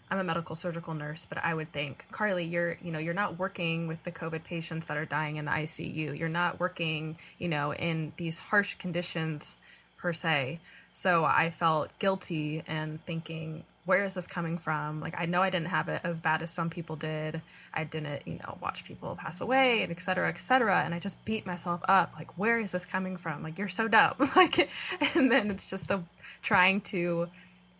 I'm 0.08 0.20
a 0.20 0.22
medical 0.24 0.54
surgical 0.54 0.94
nurse, 0.94 1.26
but 1.28 1.38
I 1.42 1.52
would 1.52 1.72
think, 1.72 2.04
Carley, 2.12 2.44
you're, 2.44 2.76
you 2.80 2.92
know, 2.92 3.00
you're 3.00 3.12
not 3.12 3.40
working 3.40 3.88
with 3.88 4.04
the 4.04 4.12
COVID 4.12 4.44
patients 4.44 4.86
that 4.86 4.96
are 4.96 5.04
dying 5.04 5.34
in 5.34 5.46
the 5.46 5.50
ICU. 5.50 6.16
You're 6.16 6.28
not 6.28 6.60
working, 6.60 7.18
you 7.38 7.48
know, 7.48 7.74
in 7.74 8.12
these 8.18 8.38
harsh 8.38 8.76
conditions 8.76 9.56
per 9.96 10.12
se. 10.12 10.60
So 10.92 11.24
I 11.24 11.50
felt 11.50 11.98
guilty 11.98 12.62
and 12.68 13.04
thinking, 13.04 13.64
where 13.88 14.04
is 14.04 14.12
this 14.12 14.26
coming 14.26 14.58
from? 14.58 15.00
Like, 15.00 15.14
I 15.16 15.24
know 15.24 15.40
I 15.40 15.48
didn't 15.48 15.68
have 15.68 15.88
it 15.88 16.02
as 16.04 16.20
bad 16.20 16.42
as 16.42 16.50
some 16.50 16.68
people 16.68 16.94
did. 16.94 17.40
I 17.72 17.84
didn't, 17.84 18.26
you 18.26 18.34
know, 18.34 18.58
watch 18.60 18.84
people 18.84 19.16
pass 19.16 19.40
away 19.40 19.80
and 19.80 19.90
et 19.90 19.98
cetera, 19.98 20.28
et 20.28 20.36
cetera. 20.36 20.82
And 20.84 20.94
I 20.94 20.98
just 20.98 21.24
beat 21.24 21.46
myself 21.46 21.80
up. 21.88 22.12
Like, 22.14 22.36
where 22.36 22.58
is 22.58 22.70
this 22.70 22.84
coming 22.84 23.16
from? 23.16 23.42
Like, 23.42 23.56
you're 23.56 23.66
so 23.66 23.88
dumb. 23.88 24.12
like, 24.36 24.68
and 25.16 25.32
then 25.32 25.50
it's 25.50 25.70
just 25.70 25.88
the 25.88 26.02
trying 26.42 26.82
to 26.82 27.28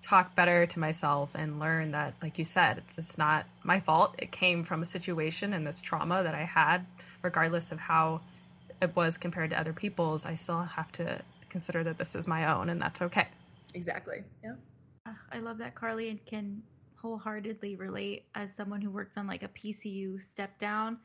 talk 0.00 0.34
better 0.34 0.64
to 0.64 0.78
myself 0.78 1.34
and 1.34 1.60
learn 1.60 1.90
that, 1.90 2.14
like 2.22 2.38
you 2.38 2.46
said, 2.46 2.78
it's, 2.78 2.96
it's 2.96 3.18
not 3.18 3.44
my 3.62 3.78
fault. 3.78 4.14
It 4.18 4.32
came 4.32 4.64
from 4.64 4.80
a 4.80 4.86
situation 4.86 5.52
and 5.52 5.66
this 5.66 5.78
trauma 5.78 6.22
that 6.22 6.34
I 6.34 6.44
had, 6.44 6.86
regardless 7.20 7.70
of 7.70 7.80
how 7.80 8.22
it 8.80 8.96
was 8.96 9.18
compared 9.18 9.50
to 9.50 9.60
other 9.60 9.74
people's. 9.74 10.24
I 10.24 10.36
still 10.36 10.62
have 10.62 10.90
to 10.92 11.20
consider 11.50 11.84
that 11.84 11.98
this 11.98 12.14
is 12.14 12.26
my 12.26 12.50
own 12.50 12.70
and 12.70 12.80
that's 12.80 13.02
okay. 13.02 13.28
Exactly. 13.74 14.22
Yeah. 14.42 14.54
I 15.32 15.40
love 15.40 15.58
that 15.58 15.74
Carley 15.74 16.08
and 16.08 16.24
can 16.24 16.62
wholeheartedly 16.96 17.76
relate 17.76 18.24
as 18.34 18.54
someone 18.54 18.80
who 18.80 18.90
worked 18.90 19.16
on 19.18 19.26
like 19.26 19.42
a 19.42 19.48
PCU 19.48 20.20
step 20.20 20.58
down. 20.58 20.98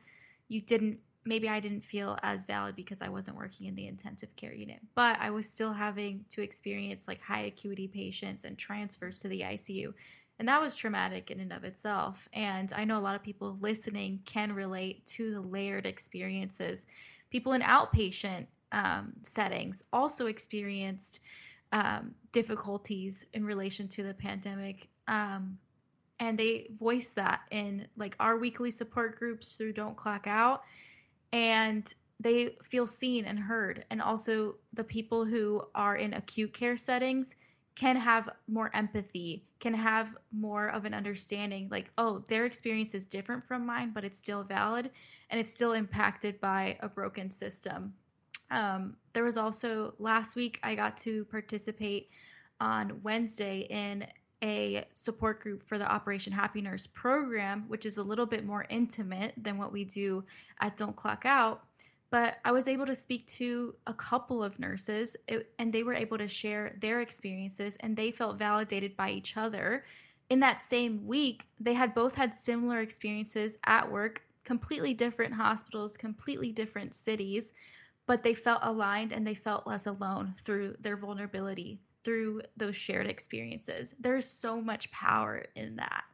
You 0.48 0.60
didn't 0.60 0.98
maybe 1.26 1.48
I 1.48 1.60
didn't 1.60 1.80
feel 1.80 2.18
as 2.22 2.44
valid 2.44 2.76
because 2.76 3.00
I 3.00 3.08
wasn't 3.08 3.38
working 3.38 3.66
in 3.66 3.74
the 3.74 3.86
intensive 3.86 4.34
care 4.36 4.52
unit, 4.52 4.80
but 4.94 5.18
I 5.20 5.30
was 5.30 5.48
still 5.48 5.72
having 5.72 6.24
to 6.30 6.42
experience 6.42 7.08
like 7.08 7.22
high 7.22 7.42
acuity 7.42 7.88
patients 7.88 8.44
and 8.44 8.58
transfers 8.58 9.20
to 9.20 9.28
the 9.28 9.40
ICU. 9.40 9.94
And 10.38 10.48
that 10.48 10.60
was 10.60 10.74
traumatic 10.74 11.30
in 11.30 11.40
and 11.40 11.52
of 11.52 11.64
itself. 11.64 12.28
And 12.32 12.72
I 12.74 12.84
know 12.84 12.98
a 12.98 13.00
lot 13.00 13.14
of 13.14 13.22
people 13.22 13.56
listening 13.60 14.20
can 14.24 14.52
relate 14.52 15.06
to 15.06 15.32
the 15.32 15.40
layered 15.40 15.86
experiences. 15.86 16.86
People 17.30 17.52
in 17.52 17.62
outpatient 17.62 18.46
um, 18.72 19.12
settings 19.22 19.84
also 19.92 20.26
experienced 20.26 21.20
um, 21.74 22.14
difficulties 22.30 23.26
in 23.34 23.44
relation 23.44 23.88
to 23.88 24.04
the 24.04 24.14
pandemic. 24.14 24.88
Um, 25.08 25.58
and 26.20 26.38
they 26.38 26.68
voice 26.70 27.10
that 27.16 27.40
in 27.50 27.88
like 27.96 28.14
our 28.20 28.38
weekly 28.38 28.70
support 28.70 29.18
groups 29.18 29.54
through 29.54 29.72
Don't 29.72 29.96
Clock 29.96 30.26
Out. 30.28 30.62
And 31.32 31.92
they 32.20 32.56
feel 32.62 32.86
seen 32.86 33.24
and 33.24 33.38
heard. 33.38 33.84
And 33.90 34.00
also, 34.00 34.54
the 34.72 34.84
people 34.84 35.24
who 35.24 35.64
are 35.74 35.96
in 35.96 36.14
acute 36.14 36.54
care 36.54 36.76
settings 36.76 37.34
can 37.74 37.96
have 37.96 38.28
more 38.46 38.70
empathy, 38.72 39.44
can 39.58 39.74
have 39.74 40.14
more 40.30 40.68
of 40.68 40.84
an 40.84 40.94
understanding 40.94 41.66
like, 41.72 41.90
oh, 41.98 42.24
their 42.28 42.44
experience 42.46 42.94
is 42.94 43.04
different 43.04 43.44
from 43.44 43.66
mine, 43.66 43.90
but 43.92 44.04
it's 44.04 44.16
still 44.16 44.44
valid 44.44 44.90
and 45.28 45.40
it's 45.40 45.50
still 45.50 45.72
impacted 45.72 46.40
by 46.40 46.78
a 46.80 46.88
broken 46.88 47.32
system. 47.32 47.94
Um, 48.50 48.96
there 49.12 49.24
was 49.24 49.36
also 49.36 49.94
last 49.98 50.36
week, 50.36 50.60
I 50.62 50.74
got 50.74 50.96
to 50.98 51.24
participate 51.26 52.10
on 52.60 53.00
Wednesday 53.02 53.66
in 53.70 54.06
a 54.42 54.84
support 54.92 55.40
group 55.40 55.62
for 55.62 55.78
the 55.78 55.90
Operation 55.90 56.32
Happy 56.32 56.60
Nurse 56.60 56.86
program, 56.86 57.64
which 57.68 57.86
is 57.86 57.98
a 57.98 58.02
little 58.02 58.26
bit 58.26 58.44
more 58.44 58.66
intimate 58.68 59.32
than 59.36 59.56
what 59.56 59.72
we 59.72 59.84
do 59.84 60.24
at 60.60 60.76
Don't 60.76 60.94
Clock 60.94 61.24
Out 61.24 61.64
but 62.14 62.38
I 62.44 62.52
was 62.52 62.68
able 62.68 62.86
to 62.86 62.94
speak 62.94 63.26
to 63.26 63.74
a 63.88 63.92
couple 63.92 64.40
of 64.40 64.60
nurses 64.60 65.16
and 65.58 65.72
they 65.72 65.82
were 65.82 65.94
able 65.94 66.16
to 66.18 66.28
share 66.28 66.76
their 66.80 67.00
experiences 67.00 67.76
and 67.80 67.96
they 67.96 68.12
felt 68.12 68.38
validated 68.38 68.96
by 68.96 69.10
each 69.10 69.36
other. 69.36 69.84
In 70.30 70.38
that 70.38 70.60
same 70.60 71.08
week, 71.08 71.48
they 71.58 71.74
had 71.74 71.92
both 71.92 72.14
had 72.14 72.32
similar 72.32 72.78
experiences 72.78 73.58
at 73.66 73.90
work, 73.90 74.22
completely 74.44 74.94
different 74.94 75.34
hospitals, 75.34 75.96
completely 75.96 76.52
different 76.52 76.94
cities, 76.94 77.52
but 78.06 78.22
they 78.22 78.34
felt 78.34 78.60
aligned 78.62 79.12
and 79.12 79.26
they 79.26 79.34
felt 79.34 79.66
less 79.66 79.86
alone 79.86 80.34
through 80.38 80.76
their 80.80 80.96
vulnerability, 80.96 81.80
through 82.02 82.42
those 82.56 82.76
shared 82.76 83.06
experiences. 83.06 83.94
There's 83.98 84.26
so 84.26 84.60
much 84.60 84.90
power 84.90 85.46
in 85.54 85.76
that. 85.76 86.04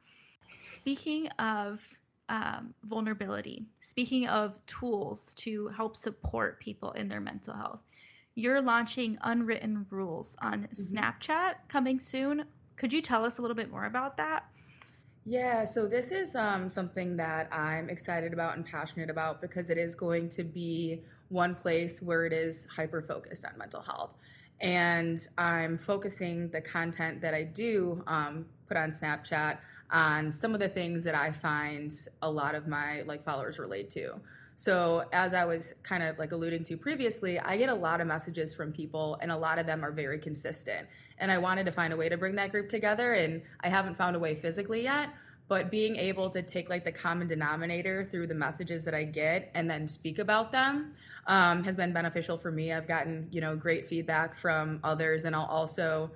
Speaking 0.60 1.28
of 1.38 1.98
um, 2.30 2.74
vulnerability. 2.84 3.66
Speaking 3.80 4.28
of 4.28 4.64
tools 4.64 5.34
to 5.34 5.68
help 5.68 5.96
support 5.96 6.60
people 6.60 6.92
in 6.92 7.08
their 7.08 7.20
mental 7.20 7.54
health, 7.54 7.82
you're 8.36 8.62
launching 8.62 9.18
Unwritten 9.22 9.86
Rules 9.90 10.36
on 10.40 10.68
mm-hmm. 10.68 10.96
Snapchat 10.96 11.54
coming 11.68 12.00
soon. 12.00 12.44
Could 12.76 12.92
you 12.92 13.02
tell 13.02 13.24
us 13.24 13.38
a 13.38 13.42
little 13.42 13.56
bit 13.56 13.70
more 13.70 13.84
about 13.84 14.16
that? 14.16 14.44
Yeah, 15.26 15.64
so 15.64 15.86
this 15.86 16.12
is 16.12 16.34
um, 16.34 16.70
something 16.70 17.16
that 17.16 17.52
I'm 17.52 17.90
excited 17.90 18.32
about 18.32 18.56
and 18.56 18.64
passionate 18.64 19.10
about 19.10 19.42
because 19.42 19.68
it 19.68 19.76
is 19.76 19.94
going 19.94 20.30
to 20.30 20.44
be 20.44 21.02
one 21.30 21.54
place 21.54 22.02
where 22.02 22.26
it 22.26 22.32
is 22.32 22.66
hyper 22.66 23.00
focused 23.00 23.44
on 23.46 23.56
mental 23.56 23.80
health. 23.80 24.16
And 24.60 25.18
I'm 25.38 25.78
focusing 25.78 26.50
the 26.50 26.60
content 26.60 27.22
that 27.22 27.32
I 27.32 27.44
do 27.44 28.04
um, 28.06 28.44
put 28.68 28.76
on 28.76 28.90
Snapchat 28.90 29.58
on 29.90 30.30
some 30.30 30.52
of 30.54 30.60
the 30.60 30.68
things 30.68 31.02
that 31.04 31.14
I 31.14 31.32
find 31.32 31.90
a 32.22 32.30
lot 32.30 32.54
of 32.54 32.68
my 32.68 33.02
like 33.02 33.24
followers 33.24 33.58
relate 33.58 33.90
to. 33.90 34.20
So 34.56 35.04
as 35.12 35.32
I 35.32 35.46
was 35.46 35.72
kind 35.82 36.02
of 36.02 36.18
like 36.18 36.32
alluding 36.32 36.64
to 36.64 36.76
previously, 36.76 37.40
I 37.40 37.56
get 37.56 37.70
a 37.70 37.74
lot 37.74 38.02
of 38.02 38.06
messages 38.06 38.52
from 38.52 38.72
people 38.72 39.18
and 39.22 39.32
a 39.32 39.36
lot 39.36 39.58
of 39.58 39.64
them 39.64 39.82
are 39.82 39.90
very 39.90 40.18
consistent. 40.18 40.86
And 41.16 41.32
I 41.32 41.38
wanted 41.38 41.64
to 41.64 41.72
find 41.72 41.94
a 41.94 41.96
way 41.96 42.10
to 42.10 42.18
bring 42.18 42.34
that 42.34 42.50
group 42.50 42.68
together 42.68 43.14
and 43.14 43.40
I 43.62 43.70
haven't 43.70 43.94
found 43.94 44.16
a 44.16 44.18
way 44.18 44.34
physically 44.34 44.82
yet, 44.82 45.08
but 45.50 45.68
being 45.68 45.96
able 45.96 46.30
to 46.30 46.42
take 46.42 46.70
like 46.70 46.84
the 46.84 46.92
common 46.92 47.26
denominator 47.26 48.04
through 48.04 48.24
the 48.24 48.34
messages 48.34 48.84
that 48.84 48.94
I 48.94 49.02
get 49.02 49.50
and 49.52 49.68
then 49.68 49.88
speak 49.88 50.20
about 50.20 50.52
them 50.52 50.92
um, 51.26 51.64
has 51.64 51.76
been 51.76 51.92
beneficial 51.92 52.38
for 52.38 52.52
me. 52.52 52.72
I've 52.72 52.86
gotten, 52.86 53.26
you 53.32 53.40
know, 53.40 53.56
great 53.56 53.84
feedback 53.84 54.36
from 54.36 54.78
others 54.84 55.24
and 55.24 55.34
I'll 55.34 55.46
also 55.46 56.12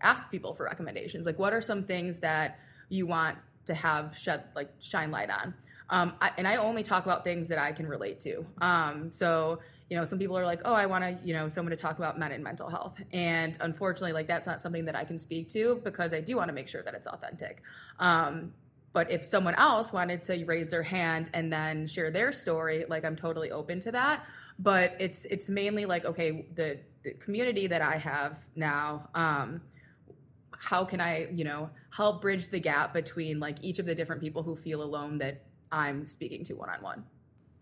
ask 0.00 0.30
people 0.30 0.54
for 0.54 0.64
recommendations. 0.64 1.26
Like 1.26 1.38
what 1.38 1.52
are 1.52 1.60
some 1.60 1.82
things 1.82 2.18
that 2.20 2.60
you 2.88 3.06
want 3.06 3.36
to 3.66 3.74
have 3.74 4.16
shed 4.16 4.44
like 4.56 4.70
shine 4.78 5.10
light 5.10 5.28
on. 5.28 5.52
Um, 5.90 6.14
I, 6.22 6.30
and 6.38 6.48
I 6.48 6.56
only 6.56 6.82
talk 6.82 7.04
about 7.04 7.24
things 7.24 7.46
that 7.48 7.58
I 7.58 7.72
can 7.72 7.86
relate 7.86 8.20
to. 8.20 8.46
Um, 8.62 9.10
so 9.12 9.58
you 9.90 9.96
know, 9.96 10.04
some 10.04 10.18
people 10.18 10.36
are 10.36 10.44
like, 10.44 10.60
oh, 10.64 10.74
I 10.74 10.84
want 10.84 11.02
to, 11.04 11.26
you 11.26 11.32
know, 11.32 11.48
someone 11.48 11.70
to 11.70 11.76
talk 11.76 11.96
about 11.98 12.18
men 12.18 12.32
and 12.32 12.44
mental 12.44 12.68
health. 12.68 13.00
And 13.12 13.56
unfortunately, 13.60 14.12
like 14.12 14.26
that's 14.26 14.46
not 14.46 14.60
something 14.60 14.84
that 14.84 14.94
I 14.94 15.04
can 15.04 15.16
speak 15.16 15.48
to 15.50 15.80
because 15.82 16.12
I 16.12 16.20
do 16.20 16.36
want 16.36 16.48
to 16.48 16.54
make 16.54 16.68
sure 16.68 16.82
that 16.82 16.94
it's 16.94 17.06
authentic. 17.06 17.62
Um, 17.98 18.52
but 18.92 19.10
if 19.10 19.24
someone 19.24 19.54
else 19.54 19.92
wanted 19.92 20.22
to 20.24 20.44
raise 20.44 20.70
their 20.70 20.82
hand 20.82 21.30
and 21.34 21.52
then 21.52 21.86
share 21.86 22.10
their 22.10 22.32
story, 22.32 22.84
like 22.88 23.04
I'm 23.04 23.16
totally 23.16 23.50
open 23.50 23.80
to 23.80 23.92
that. 23.92 24.26
But 24.58 24.96
it's 24.98 25.24
it's 25.26 25.48
mainly 25.48 25.86
like, 25.86 26.04
okay, 26.04 26.46
the, 26.54 26.80
the 27.02 27.12
community 27.12 27.66
that 27.66 27.82
I 27.82 27.96
have 27.96 28.40
now, 28.56 29.08
um, 29.14 29.60
how 30.52 30.84
can 30.84 31.00
I, 31.00 31.28
you 31.32 31.44
know, 31.44 31.70
help 31.90 32.20
bridge 32.22 32.48
the 32.48 32.58
gap 32.60 32.92
between 32.92 33.38
like 33.38 33.58
each 33.62 33.78
of 33.78 33.86
the 33.86 33.94
different 33.94 34.20
people 34.20 34.42
who 34.42 34.56
feel 34.56 34.82
alone 34.82 35.18
that 35.18 35.44
I'm 35.70 36.06
speaking 36.06 36.44
to 36.44 36.54
one 36.54 36.70
on 36.70 36.82
one. 36.82 37.04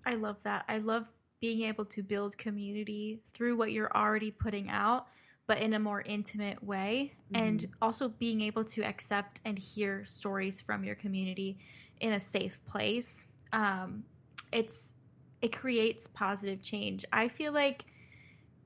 I 0.04 0.14
love 0.14 0.36
that. 0.44 0.64
I 0.68 0.78
love 0.78 1.06
being 1.40 1.62
able 1.62 1.84
to 1.86 2.02
build 2.02 2.38
community 2.38 3.20
through 3.34 3.56
what 3.56 3.72
you're 3.72 3.94
already 3.94 4.30
putting 4.30 4.70
out, 4.70 5.08
but 5.46 5.58
in 5.58 5.74
a 5.74 5.78
more 5.78 6.02
intimate 6.02 6.62
way. 6.62 7.12
Mm-hmm. 7.32 7.42
And 7.44 7.68
also 7.80 8.08
being 8.08 8.40
able 8.40 8.64
to 8.64 8.82
accept 8.82 9.40
and 9.44 9.58
hear 9.58 10.04
stories 10.04 10.60
from 10.60 10.84
your 10.84 10.94
community 10.94 11.58
in 12.00 12.12
a 12.12 12.20
safe 12.20 12.64
place. 12.66 13.26
Um, 13.52 14.04
it's 14.52 14.94
it 15.42 15.56
creates 15.56 16.06
positive 16.06 16.62
change. 16.62 17.04
I 17.12 17.28
feel 17.28 17.52
like 17.52 17.84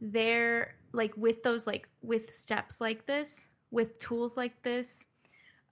there 0.01 0.77
like 0.93 1.17
with 1.17 1.43
those 1.43 1.67
like 1.67 1.89
with 2.03 2.31
steps 2.31 2.81
like 2.81 3.07
this, 3.07 3.49
with 3.71 3.99
tools 3.99 4.37
like 4.37 4.63
this, 4.63 5.07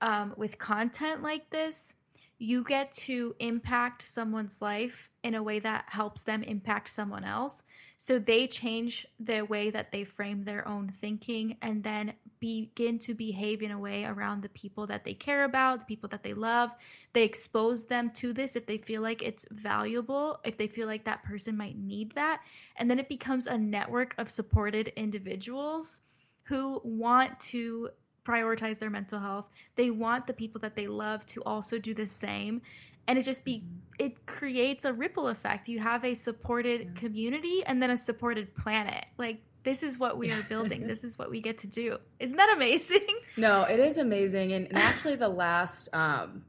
um, 0.01 0.35
with 0.37 0.59
content 0.59 1.23
like 1.23 1.51
this, 1.51 1.95
you 2.39 2.63
get 2.63 2.93
to 2.93 3.35
impact 3.41 4.03
someone's 4.03 4.63
life 4.63 5.11
in 5.25 5.35
a 5.35 5.43
way 5.43 5.59
that 5.59 5.85
helps 5.89 6.23
them 6.23 6.45
impact 6.45 6.89
someone 6.89 7.25
else. 7.25 7.65
So 7.97 8.21
they 8.21 8.47
change 8.47 9.05
the 9.19 9.43
way 9.43 9.71
that 9.71 9.91
they 9.91 10.05
frame 10.05 10.45
their 10.45 10.67
own 10.67 10.89
thinking 10.89 11.57
and 11.63 11.83
then 11.83 12.13
begin 12.39 13.01
to 13.01 13.15
behave 13.15 13.61
in 13.61 13.73
a 13.73 13.79
way 13.79 14.05
around 14.05 14.43
the 14.43 14.49
people 14.51 14.87
that 14.87 15.03
they 15.05 15.15
care 15.15 15.43
about, 15.43 15.81
the 15.81 15.87
people 15.87 16.09
that 16.11 16.23
they 16.23 16.33
love. 16.33 16.71
They 17.13 17.25
expose 17.25 17.87
them 17.87 18.11
to 18.15 18.33
this 18.33 18.55
if 18.55 18.67
they 18.67 18.79
feel 18.79 19.03
like 19.03 19.21
it's 19.21 19.47
valuable, 19.51 20.39
if 20.45 20.57
they 20.57 20.69
feel 20.69 20.87
like 20.87 21.05
that 21.07 21.25
person 21.25 21.57
might 21.57 21.77
need 21.77 22.15
that. 22.15 22.43
And 22.77 22.89
then 22.89 23.01
it 23.01 23.09
becomes 23.09 23.49
a 23.49 23.59
network 23.59 24.15
of 24.17 24.31
supported 24.31 24.93
individuals 24.95 26.03
who 26.45 26.81
want 26.85 27.41
to 27.41 27.91
prioritize 28.29 28.79
their 28.79 28.91
mental 28.91 29.19
health. 29.19 29.47
They 29.77 29.91
want 29.91 30.27
the 30.27 30.35
people 30.35 30.61
that 30.61 30.77
they 30.77 30.87
love 30.87 31.25
to 31.27 31.43
also 31.45 31.79
do 31.79 31.95
the 31.95 32.07
same. 32.07 32.63
And 33.07 33.19
it 33.19 33.23
just 33.23 33.45
be 33.45 33.65
it 33.99 34.27
creates 34.27 34.85
a 34.85 34.93
ripple 34.93 35.29
effect. 35.29 35.69
You 35.69 35.81
have 35.81 36.05
a 36.05 36.15
supported 36.15 36.81
yeah. 36.81 37.01
community 37.01 37.63
and 37.65 37.83
then 37.83 37.91
a 37.91 37.97
supported 37.97 38.55
planet. 38.55 39.07
Like 39.17 39.41
this 39.63 39.83
is 39.83 39.99
what 39.99 40.19
we 40.19 40.31
are 40.31 40.43
building. 40.49 40.87
this 40.87 41.05
is 41.05 41.19
what 41.19 41.31
we 41.31 41.41
get 41.41 41.59
to 41.59 41.67
do. 41.67 41.97
Isn't 42.21 42.37
that 42.37 42.53
amazing? 42.55 43.01
No, 43.37 43.63
it 43.65 43.79
is 43.79 43.99
amazing. 43.99 44.53
And, 44.53 44.67
and 44.67 44.77
actually 44.77 45.17
the 45.17 45.29
last 45.29 45.89
um 45.95 46.43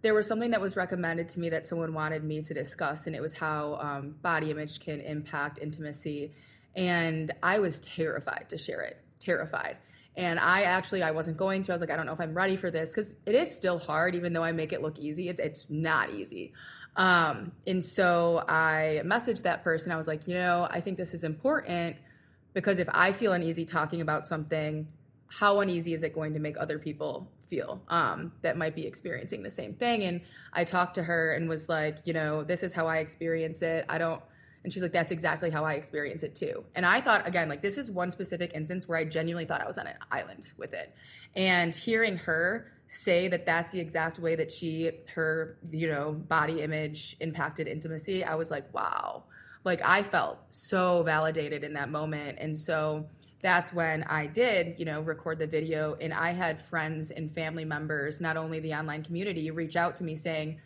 there 0.00 0.14
was 0.14 0.26
something 0.26 0.50
that 0.50 0.60
was 0.60 0.76
recommended 0.76 1.28
to 1.28 1.40
me 1.40 1.50
that 1.50 1.64
someone 1.64 1.94
wanted 1.94 2.24
me 2.24 2.42
to 2.42 2.54
discuss, 2.54 3.06
and 3.06 3.14
it 3.14 3.22
was 3.22 3.34
how 3.34 3.76
um, 3.76 4.16
body 4.20 4.50
image 4.50 4.80
can 4.80 5.00
impact 5.00 5.60
intimacy. 5.62 6.32
And 6.74 7.30
I 7.40 7.60
was 7.60 7.80
terrified 7.82 8.46
to 8.48 8.58
share 8.58 8.80
it 8.80 8.98
terrified. 9.20 9.76
And 10.16 10.38
I 10.38 10.62
actually 10.62 11.02
I 11.02 11.10
wasn't 11.12 11.36
going 11.36 11.62
to. 11.64 11.72
I 11.72 11.74
was 11.74 11.80
like, 11.80 11.90
I 11.90 11.96
don't 11.96 12.06
know 12.06 12.12
if 12.12 12.20
I'm 12.20 12.34
ready 12.34 12.56
for 12.56 12.70
this 12.70 12.90
because 12.90 13.14
it 13.24 13.34
is 13.34 13.54
still 13.54 13.78
hard, 13.78 14.14
even 14.14 14.32
though 14.32 14.44
I 14.44 14.52
make 14.52 14.72
it 14.72 14.82
look 14.82 14.98
easy. 14.98 15.28
It's 15.28 15.40
it's 15.40 15.70
not 15.70 16.10
easy. 16.12 16.52
Um, 16.96 17.52
and 17.66 17.84
so 17.84 18.44
I 18.48 19.00
messaged 19.04 19.42
that 19.42 19.64
person. 19.64 19.92
I 19.92 19.96
was 19.96 20.06
like, 20.06 20.28
you 20.28 20.34
know, 20.34 20.68
I 20.70 20.80
think 20.80 20.96
this 20.98 21.14
is 21.14 21.24
important 21.24 21.96
because 22.52 22.78
if 22.78 22.88
I 22.92 23.12
feel 23.12 23.32
uneasy 23.32 23.64
talking 23.64 24.00
about 24.00 24.26
something, 24.26 24.86
how 25.28 25.60
uneasy 25.60 25.94
is 25.94 26.02
it 26.02 26.12
going 26.12 26.34
to 26.34 26.40
make 26.40 26.58
other 26.58 26.78
people 26.78 27.30
feel 27.46 27.82
um, 27.88 28.32
that 28.42 28.58
might 28.58 28.74
be 28.74 28.86
experiencing 28.86 29.42
the 29.42 29.50
same 29.50 29.72
thing? 29.74 30.02
And 30.02 30.20
I 30.52 30.64
talked 30.64 30.96
to 30.96 31.02
her 31.02 31.32
and 31.32 31.48
was 31.48 31.70
like, 31.70 31.98
you 32.04 32.12
know, 32.12 32.42
this 32.42 32.62
is 32.62 32.74
how 32.74 32.86
I 32.86 32.98
experience 32.98 33.62
it. 33.62 33.86
I 33.88 33.96
don't 33.96 34.22
And 34.64 34.72
she's 34.72 34.82
like, 34.82 34.92
that's 34.92 35.10
exactly 35.10 35.50
how 35.50 35.64
I 35.64 35.74
experience 35.74 36.22
it 36.22 36.34
too. 36.34 36.64
And 36.74 36.86
I 36.86 37.00
thought, 37.00 37.26
again, 37.26 37.48
like 37.48 37.62
this 37.62 37.78
is 37.78 37.90
one 37.90 38.10
specific 38.10 38.52
instance 38.54 38.86
where 38.86 38.98
I 38.98 39.04
genuinely 39.04 39.44
thought 39.44 39.60
I 39.60 39.66
was 39.66 39.78
on 39.78 39.86
an 39.86 39.96
island 40.10 40.52
with 40.56 40.72
it. 40.72 40.94
And 41.34 41.74
hearing 41.74 42.16
her 42.18 42.72
say 42.86 43.26
that 43.28 43.46
that's 43.46 43.72
the 43.72 43.80
exact 43.80 44.18
way 44.18 44.36
that 44.36 44.52
she, 44.52 44.90
her, 45.14 45.56
you 45.70 45.88
know, 45.88 46.12
body 46.12 46.60
image 46.60 47.16
impacted 47.20 47.66
intimacy, 47.66 48.22
I 48.22 48.34
was 48.34 48.50
like, 48.50 48.72
wow. 48.72 49.24
Like 49.64 49.80
I 49.84 50.02
felt 50.02 50.38
so 50.50 51.02
validated 51.02 51.64
in 51.64 51.72
that 51.74 51.90
moment. 51.90 52.38
And 52.40 52.56
so 52.56 53.06
that's 53.40 53.72
when 53.72 54.04
I 54.04 54.26
did, 54.26 54.78
you 54.78 54.84
know, 54.84 55.00
record 55.00 55.38
the 55.38 55.46
video. 55.46 55.96
And 56.00 56.12
I 56.12 56.30
had 56.30 56.60
friends 56.60 57.10
and 57.10 57.30
family 57.30 57.64
members, 57.64 58.20
not 58.20 58.36
only 58.36 58.60
the 58.60 58.74
online 58.74 59.02
community, 59.02 59.50
reach 59.50 59.76
out 59.76 59.96
to 59.96 60.04
me 60.04 60.14
saying, 60.14 60.60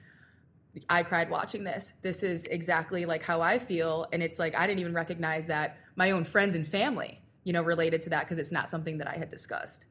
I 0.88 1.02
cried 1.02 1.30
watching 1.30 1.64
this. 1.64 1.92
This 2.02 2.22
is 2.22 2.46
exactly 2.46 3.06
like 3.06 3.22
how 3.22 3.40
I 3.40 3.58
feel. 3.58 4.06
And 4.12 4.22
it's 4.22 4.38
like, 4.38 4.56
I 4.56 4.66
didn't 4.66 4.80
even 4.80 4.94
recognize 4.94 5.46
that 5.46 5.78
my 5.96 6.10
own 6.10 6.24
friends 6.24 6.54
and 6.54 6.66
family, 6.66 7.20
you 7.44 7.52
know, 7.52 7.62
related 7.62 8.02
to 8.02 8.10
that 8.10 8.24
because 8.24 8.38
it's 8.38 8.52
not 8.52 8.70
something 8.70 8.98
that 8.98 9.08
I 9.08 9.16
had 9.16 9.30
discussed. 9.30 9.86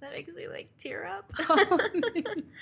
That 0.00 0.12
makes 0.12 0.34
me 0.34 0.48
like 0.48 0.68
tear 0.78 1.06
up. 1.06 1.32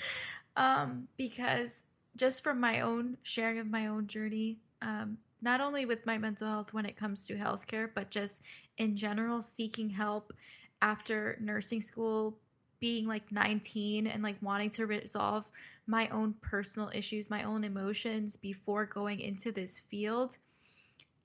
um, 0.55 1.07
because 1.17 1.85
just 2.15 2.43
from 2.43 2.59
my 2.59 2.81
own 2.81 3.17
sharing 3.23 3.59
of 3.59 3.69
my 3.69 3.87
own 3.87 4.07
journey, 4.07 4.59
um, 4.81 5.17
not 5.41 5.61
only 5.61 5.85
with 5.85 6.05
my 6.05 6.17
mental 6.17 6.47
health 6.47 6.73
when 6.73 6.85
it 6.85 6.97
comes 6.97 7.27
to 7.27 7.35
healthcare, 7.35 7.89
but 7.93 8.09
just 8.09 8.41
in 8.77 8.95
general, 8.95 9.41
seeking 9.41 9.89
help 9.89 10.33
after 10.81 11.37
nursing 11.39 11.81
school, 11.81 12.37
being 12.79 13.07
like 13.07 13.31
19 13.31 14.07
and 14.07 14.23
like 14.23 14.37
wanting 14.41 14.69
to 14.71 14.85
resolve 14.85 15.49
my 15.87 16.09
own 16.09 16.35
personal 16.41 16.91
issues, 16.93 17.29
my 17.29 17.43
own 17.43 17.63
emotions 17.63 18.35
before 18.35 18.85
going 18.85 19.21
into 19.21 19.51
this 19.51 19.79
field, 19.79 20.37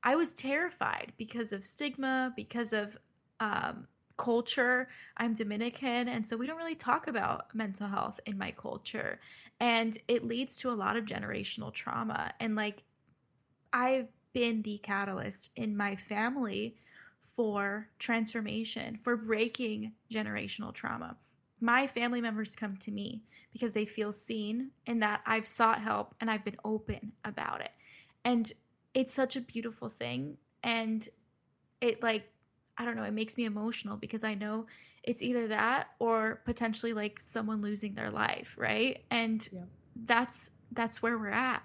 I 0.04 0.14
was 0.14 0.32
terrified 0.32 1.12
because 1.16 1.52
of 1.52 1.64
stigma, 1.64 2.32
because 2.36 2.72
of 2.72 2.96
um, 3.40 3.86
culture. 4.16 4.88
I'm 5.16 5.34
Dominican, 5.34 6.08
and 6.08 6.26
so 6.26 6.36
we 6.36 6.46
don't 6.46 6.56
really 6.56 6.74
talk 6.74 7.08
about 7.08 7.54
mental 7.54 7.88
health 7.88 8.20
in 8.26 8.38
my 8.38 8.52
culture. 8.52 9.20
And 9.60 9.96
it 10.08 10.26
leads 10.26 10.56
to 10.58 10.70
a 10.70 10.74
lot 10.74 10.96
of 10.96 11.04
generational 11.04 11.72
trauma. 11.72 12.32
And 12.40 12.56
like, 12.56 12.84
I've 13.72 14.08
been 14.32 14.62
the 14.62 14.78
catalyst 14.78 15.50
in 15.56 15.76
my 15.76 15.96
family 15.96 16.76
for 17.20 17.88
transformation, 17.98 18.96
for 18.96 19.16
breaking 19.16 19.92
generational 20.12 20.72
trauma. 20.72 21.16
My 21.62 21.86
family 21.86 22.20
members 22.20 22.56
come 22.56 22.76
to 22.78 22.90
me 22.90 23.22
because 23.52 23.72
they 23.72 23.84
feel 23.84 24.12
seen 24.12 24.70
and 24.84 25.00
that 25.02 25.22
I've 25.24 25.46
sought 25.46 25.80
help 25.80 26.14
and 26.20 26.28
I've 26.28 26.44
been 26.44 26.56
open 26.64 27.12
about 27.24 27.60
it. 27.60 27.70
And 28.24 28.52
it's 28.94 29.14
such 29.14 29.36
a 29.36 29.40
beautiful 29.40 29.88
thing. 29.88 30.38
And 30.64 31.08
it, 31.80 32.02
like, 32.02 32.28
I 32.76 32.84
don't 32.84 32.96
know, 32.96 33.04
it 33.04 33.12
makes 33.12 33.36
me 33.36 33.44
emotional 33.44 33.96
because 33.96 34.24
I 34.24 34.34
know 34.34 34.66
it's 35.04 35.22
either 35.22 35.48
that 35.48 35.90
or 36.00 36.42
potentially 36.44 36.94
like 36.94 37.20
someone 37.20 37.62
losing 37.62 37.94
their 37.94 38.10
life, 38.10 38.56
right? 38.58 39.04
And 39.10 39.48
yeah. 39.52 39.60
that's 40.04 40.50
that's 40.72 41.00
where 41.00 41.16
we're 41.16 41.28
at. 41.28 41.62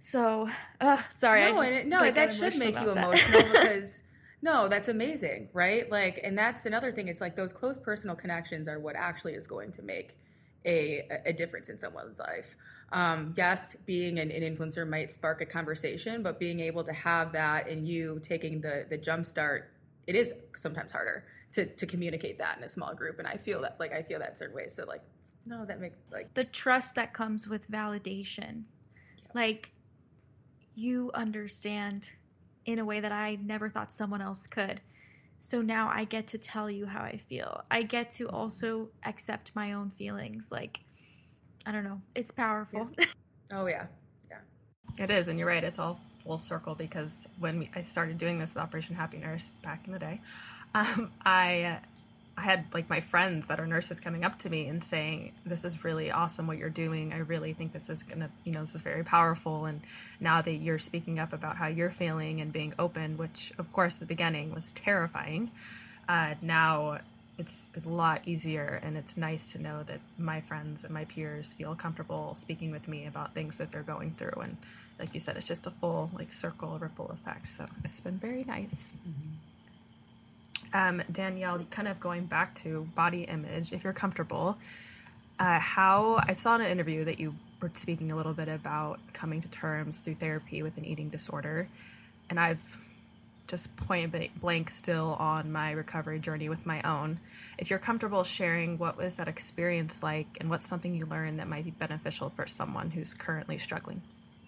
So, 0.00 0.48
uh, 0.80 1.02
sorry. 1.14 1.52
No, 1.52 1.62
just, 1.62 1.72
it, 1.72 1.86
no, 1.86 2.10
that 2.10 2.32
should 2.32 2.56
make 2.56 2.80
you 2.80 2.90
emotional 2.90 3.42
because 3.52 4.04
no, 4.40 4.68
that's 4.68 4.88
amazing, 4.88 5.48
right? 5.52 5.90
Like, 5.90 6.20
and 6.22 6.38
that's 6.38 6.64
another 6.64 6.92
thing. 6.92 7.08
It's 7.08 7.20
like 7.20 7.34
those 7.34 7.52
close 7.52 7.78
personal 7.78 8.14
connections 8.14 8.68
are 8.68 8.78
what 8.78 8.94
actually 8.94 9.34
is 9.34 9.46
going 9.46 9.72
to 9.72 9.82
make 9.82 10.16
a, 10.64 11.08
a 11.26 11.32
difference 11.32 11.68
in 11.68 11.78
someone's 11.78 12.18
life. 12.18 12.56
Um, 12.92 13.34
yes, 13.36 13.76
being 13.86 14.18
an, 14.18 14.30
an, 14.30 14.42
influencer 14.42 14.88
might 14.88 15.12
spark 15.12 15.40
a 15.40 15.46
conversation, 15.46 16.22
but 16.22 16.38
being 16.38 16.60
able 16.60 16.84
to 16.84 16.92
have 16.92 17.32
that 17.32 17.68
and 17.68 17.86
you 17.86 18.18
taking 18.22 18.60
the 18.60 18.86
the 18.88 18.96
jump 18.96 19.26
start, 19.26 19.70
it 20.06 20.14
is 20.14 20.32
sometimes 20.56 20.92
harder 20.92 21.24
to 21.52 21.66
to 21.66 21.86
communicate 21.86 22.38
that 22.38 22.56
in 22.56 22.64
a 22.64 22.68
small 22.68 22.94
group. 22.94 23.18
And 23.18 23.28
I 23.28 23.36
feel 23.36 23.60
that 23.62 23.76
like 23.78 23.92
I 23.92 24.02
feel 24.02 24.18
that 24.20 24.38
certain 24.38 24.56
ways. 24.56 24.74
So 24.74 24.86
like, 24.86 25.02
no, 25.44 25.66
that 25.66 25.80
makes 25.80 25.98
like 26.10 26.32
the 26.32 26.44
trust 26.44 26.94
that 26.94 27.12
comes 27.12 27.46
with 27.46 27.70
validation, 27.70 28.62
yeah. 29.06 29.32
like 29.34 29.72
you 30.74 31.10
understand 31.12 32.12
in 32.68 32.78
a 32.78 32.84
way 32.84 33.00
that 33.00 33.12
I 33.12 33.38
never 33.42 33.70
thought 33.70 33.90
someone 33.90 34.20
else 34.20 34.46
could. 34.46 34.82
So 35.38 35.62
now 35.62 35.88
I 35.88 36.04
get 36.04 36.26
to 36.28 36.38
tell 36.38 36.70
you 36.70 36.84
how 36.84 37.00
I 37.00 37.16
feel. 37.16 37.62
I 37.70 37.82
get 37.82 38.10
to 38.12 38.28
also 38.28 38.90
accept 39.06 39.52
my 39.54 39.72
own 39.72 39.88
feelings. 39.88 40.52
Like, 40.52 40.80
I 41.64 41.72
don't 41.72 41.82
know, 41.82 42.02
it's 42.14 42.30
powerful. 42.30 42.90
Yeah. 42.98 43.06
Oh, 43.54 43.66
yeah. 43.66 43.86
Yeah. 44.28 45.02
It 45.02 45.10
is. 45.10 45.28
And 45.28 45.38
you're 45.38 45.48
right. 45.48 45.64
It's 45.64 45.78
all 45.78 45.98
full 46.22 46.38
circle 46.38 46.74
because 46.74 47.26
when 47.38 47.58
we, 47.60 47.70
I 47.74 47.80
started 47.80 48.18
doing 48.18 48.38
this 48.38 48.58
Operation 48.58 48.94
Happy 48.94 49.16
Nurse 49.16 49.50
back 49.62 49.86
in 49.86 49.94
the 49.94 49.98
day, 49.98 50.20
um, 50.74 51.10
I 51.24 51.78
I 52.38 52.42
had 52.42 52.66
like 52.72 52.88
my 52.88 53.00
friends 53.00 53.48
that 53.48 53.58
are 53.58 53.66
nurses 53.66 53.98
coming 53.98 54.24
up 54.24 54.38
to 54.38 54.50
me 54.50 54.68
and 54.68 54.82
saying, 54.82 55.32
"This 55.44 55.64
is 55.64 55.84
really 55.84 56.10
awesome 56.10 56.46
what 56.46 56.56
you're 56.56 56.70
doing. 56.70 57.12
I 57.12 57.18
really 57.18 57.52
think 57.52 57.72
this 57.72 57.90
is 57.90 58.04
gonna, 58.04 58.30
you 58.44 58.52
know, 58.52 58.60
this 58.60 58.76
is 58.76 58.82
very 58.82 59.02
powerful." 59.02 59.66
And 59.66 59.80
now 60.20 60.40
that 60.40 60.52
you're 60.52 60.78
speaking 60.78 61.18
up 61.18 61.32
about 61.32 61.56
how 61.56 61.66
you're 61.66 61.90
feeling 61.90 62.40
and 62.40 62.52
being 62.52 62.74
open, 62.78 63.16
which 63.16 63.52
of 63.58 63.72
course 63.72 63.96
at 63.96 64.00
the 64.00 64.06
beginning 64.06 64.54
was 64.54 64.70
terrifying, 64.72 65.50
uh, 66.08 66.34
now 66.40 67.00
it's 67.38 67.70
a 67.84 67.88
lot 67.88 68.22
easier 68.26 68.80
and 68.82 68.96
it's 68.96 69.16
nice 69.16 69.52
to 69.52 69.62
know 69.62 69.82
that 69.84 70.00
my 70.18 70.40
friends 70.40 70.84
and 70.84 70.92
my 70.92 71.04
peers 71.06 71.54
feel 71.54 71.74
comfortable 71.74 72.34
speaking 72.34 72.70
with 72.70 72.88
me 72.88 73.06
about 73.06 73.34
things 73.34 73.58
that 73.58 73.70
they're 73.70 73.82
going 73.82 74.12
through 74.18 74.42
and 74.42 74.56
like 74.98 75.14
you 75.14 75.20
said 75.20 75.36
it's 75.36 75.46
just 75.46 75.64
a 75.66 75.70
full 75.70 76.10
like 76.14 76.34
circle 76.34 76.76
ripple 76.80 77.08
effect 77.10 77.46
so 77.46 77.64
it's 77.84 78.00
been 78.00 78.18
very 78.18 78.42
nice 78.42 78.92
mm-hmm. 79.08 79.34
Um, 80.72 81.02
Danielle, 81.10 81.64
kind 81.70 81.88
of 81.88 81.98
going 82.00 82.26
back 82.26 82.54
to 82.56 82.88
body 82.94 83.22
image, 83.22 83.72
if 83.72 83.84
you're 83.84 83.92
comfortable, 83.92 84.58
uh, 85.38 85.58
how 85.58 86.20
I 86.26 86.34
saw 86.34 86.56
in 86.56 86.60
an 86.62 86.66
interview 86.66 87.04
that 87.04 87.18
you 87.18 87.34
were 87.60 87.70
speaking 87.74 88.12
a 88.12 88.16
little 88.16 88.34
bit 88.34 88.48
about 88.48 89.00
coming 89.12 89.40
to 89.40 89.48
terms 89.48 90.00
through 90.00 90.14
therapy 90.14 90.62
with 90.62 90.76
an 90.78 90.84
eating 90.84 91.08
disorder, 91.08 91.68
and 92.28 92.38
I've 92.38 92.78
just 93.48 93.74
point 93.76 94.14
blank 94.40 94.70
still 94.70 95.16
on 95.18 95.50
my 95.50 95.72
recovery 95.72 96.18
journey 96.18 96.48
with 96.48 96.66
my 96.66 96.82
own. 96.82 97.18
If 97.58 97.70
you're 97.70 97.78
comfortable 97.78 98.22
sharing 98.22 98.78
what 98.78 98.96
was 98.96 99.16
that 99.16 99.26
experience 99.26 100.02
like 100.02 100.26
and 100.38 100.50
what's 100.50 100.68
something 100.68 100.94
you 100.94 101.06
learned 101.06 101.38
that 101.38 101.48
might 101.48 101.64
be 101.64 101.70
beneficial 101.70 102.28
for 102.28 102.46
someone 102.46 102.90
who's 102.90 103.14
currently 103.14 103.58
struggling. 103.58 104.02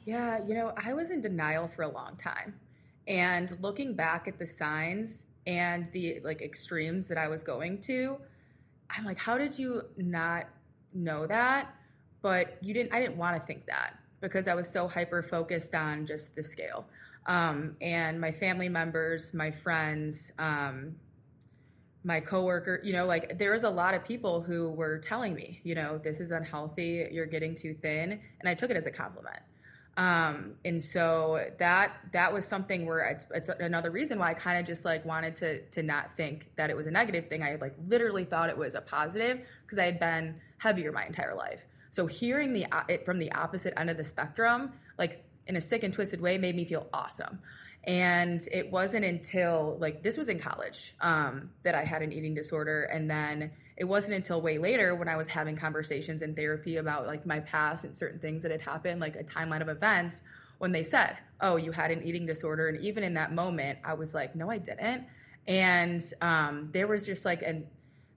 Yeah, 0.04 0.44
you 0.46 0.54
know, 0.54 0.72
I 0.76 0.92
was 0.92 1.10
in 1.10 1.20
denial 1.20 1.66
for 1.66 1.82
a 1.82 1.88
long 1.88 2.16
time. 2.16 2.54
And 3.08 3.50
looking 3.60 3.94
back 3.94 4.28
at 4.28 4.38
the 4.38 4.46
signs, 4.46 5.26
and 5.50 5.86
the 5.88 6.20
like 6.22 6.42
extremes 6.42 7.08
that 7.08 7.18
I 7.18 7.26
was 7.26 7.42
going 7.42 7.80
to, 7.82 8.18
I'm 8.88 9.04
like, 9.04 9.18
how 9.18 9.36
did 9.36 9.58
you 9.58 9.82
not 9.96 10.46
know 10.94 11.26
that? 11.26 11.74
But 12.22 12.56
you 12.60 12.72
didn't, 12.72 12.94
I 12.94 13.00
didn't 13.00 13.16
want 13.16 13.36
to 13.36 13.44
think 13.44 13.66
that 13.66 13.98
because 14.20 14.46
I 14.46 14.54
was 14.54 14.72
so 14.72 14.86
hyper 14.86 15.22
focused 15.22 15.74
on 15.74 16.06
just 16.06 16.36
the 16.36 16.44
scale. 16.44 16.86
Um, 17.26 17.76
and 17.80 18.20
my 18.20 18.30
family 18.30 18.68
members, 18.68 19.34
my 19.34 19.50
friends, 19.50 20.32
um, 20.38 20.94
my 22.04 22.20
coworker, 22.20 22.80
you 22.84 22.92
know, 22.92 23.06
like 23.06 23.36
there 23.36 23.52
was 23.52 23.64
a 23.64 23.70
lot 23.70 23.94
of 23.94 24.04
people 24.04 24.42
who 24.42 24.70
were 24.70 24.98
telling 24.98 25.34
me, 25.34 25.60
you 25.64 25.74
know, 25.74 25.98
this 25.98 26.20
is 26.20 26.30
unhealthy, 26.30 27.08
you're 27.10 27.26
getting 27.26 27.56
too 27.56 27.74
thin. 27.74 28.20
And 28.38 28.48
I 28.48 28.54
took 28.54 28.70
it 28.70 28.76
as 28.76 28.86
a 28.86 28.90
compliment. 28.92 29.40
Um, 29.96 30.54
and 30.64 30.82
so 30.82 31.44
that 31.58 31.92
that 32.12 32.32
was 32.32 32.46
something 32.46 32.86
where 32.86 33.00
it's, 33.00 33.26
it's 33.34 33.48
another 33.48 33.90
reason 33.90 34.18
why 34.18 34.30
I 34.30 34.34
kind 34.34 34.58
of 34.58 34.64
just 34.64 34.84
like 34.84 35.04
wanted 35.04 35.36
to 35.36 35.60
to 35.72 35.82
not 35.82 36.16
think 36.16 36.48
that 36.56 36.70
it 36.70 36.76
was 36.76 36.86
a 36.86 36.90
negative 36.90 37.26
thing. 37.26 37.42
I 37.42 37.56
like 37.56 37.74
literally 37.86 38.24
thought 38.24 38.48
it 38.48 38.56
was 38.56 38.74
a 38.74 38.80
positive 38.80 39.40
because 39.62 39.78
I 39.78 39.84
had 39.84 40.00
been 40.00 40.36
heavier 40.58 40.92
my 40.92 41.04
entire 41.04 41.34
life. 41.34 41.66
So 41.90 42.06
hearing 42.06 42.52
the 42.52 42.66
it 42.88 43.04
from 43.04 43.18
the 43.18 43.32
opposite 43.32 43.78
end 43.78 43.90
of 43.90 43.96
the 43.96 44.04
spectrum, 44.04 44.72
like 44.96 45.24
in 45.46 45.56
a 45.56 45.60
sick 45.60 45.82
and 45.82 45.92
twisted 45.92 46.20
way, 46.20 46.38
made 46.38 46.54
me 46.54 46.64
feel 46.64 46.88
awesome. 46.94 47.40
And 47.84 48.40
it 48.52 48.70
wasn't 48.70 49.04
until 49.04 49.76
like 49.80 50.02
this 50.02 50.16
was 50.16 50.28
in 50.28 50.38
college 50.38 50.94
um, 51.00 51.50
that 51.62 51.74
I 51.74 51.84
had 51.84 52.02
an 52.02 52.12
eating 52.12 52.34
disorder, 52.34 52.84
and 52.84 53.10
then 53.10 53.50
it 53.80 53.88
wasn't 53.88 54.14
until 54.14 54.42
way 54.42 54.58
later 54.58 54.94
when 54.94 55.08
I 55.08 55.16
was 55.16 55.26
having 55.26 55.56
conversations 55.56 56.20
in 56.20 56.34
therapy 56.34 56.76
about 56.76 57.06
like 57.06 57.24
my 57.24 57.40
past 57.40 57.86
and 57.86 57.96
certain 57.96 58.20
things 58.20 58.42
that 58.42 58.52
had 58.52 58.60
happened, 58.60 59.00
like 59.00 59.16
a 59.16 59.24
timeline 59.24 59.62
of 59.62 59.70
events, 59.70 60.22
when 60.58 60.70
they 60.70 60.82
said, 60.82 61.16
"Oh, 61.40 61.56
you 61.56 61.72
had 61.72 61.90
an 61.90 62.02
eating 62.02 62.26
disorder," 62.26 62.68
and 62.68 62.78
even 62.84 63.02
in 63.02 63.14
that 63.14 63.32
moment, 63.32 63.78
I 63.82 63.94
was 63.94 64.14
like, 64.14 64.36
"No, 64.36 64.50
I 64.50 64.58
didn't." 64.58 65.06
And 65.48 66.02
um, 66.20 66.68
there 66.72 66.86
was 66.86 67.06
just 67.06 67.24
like 67.24 67.40
an 67.40 67.68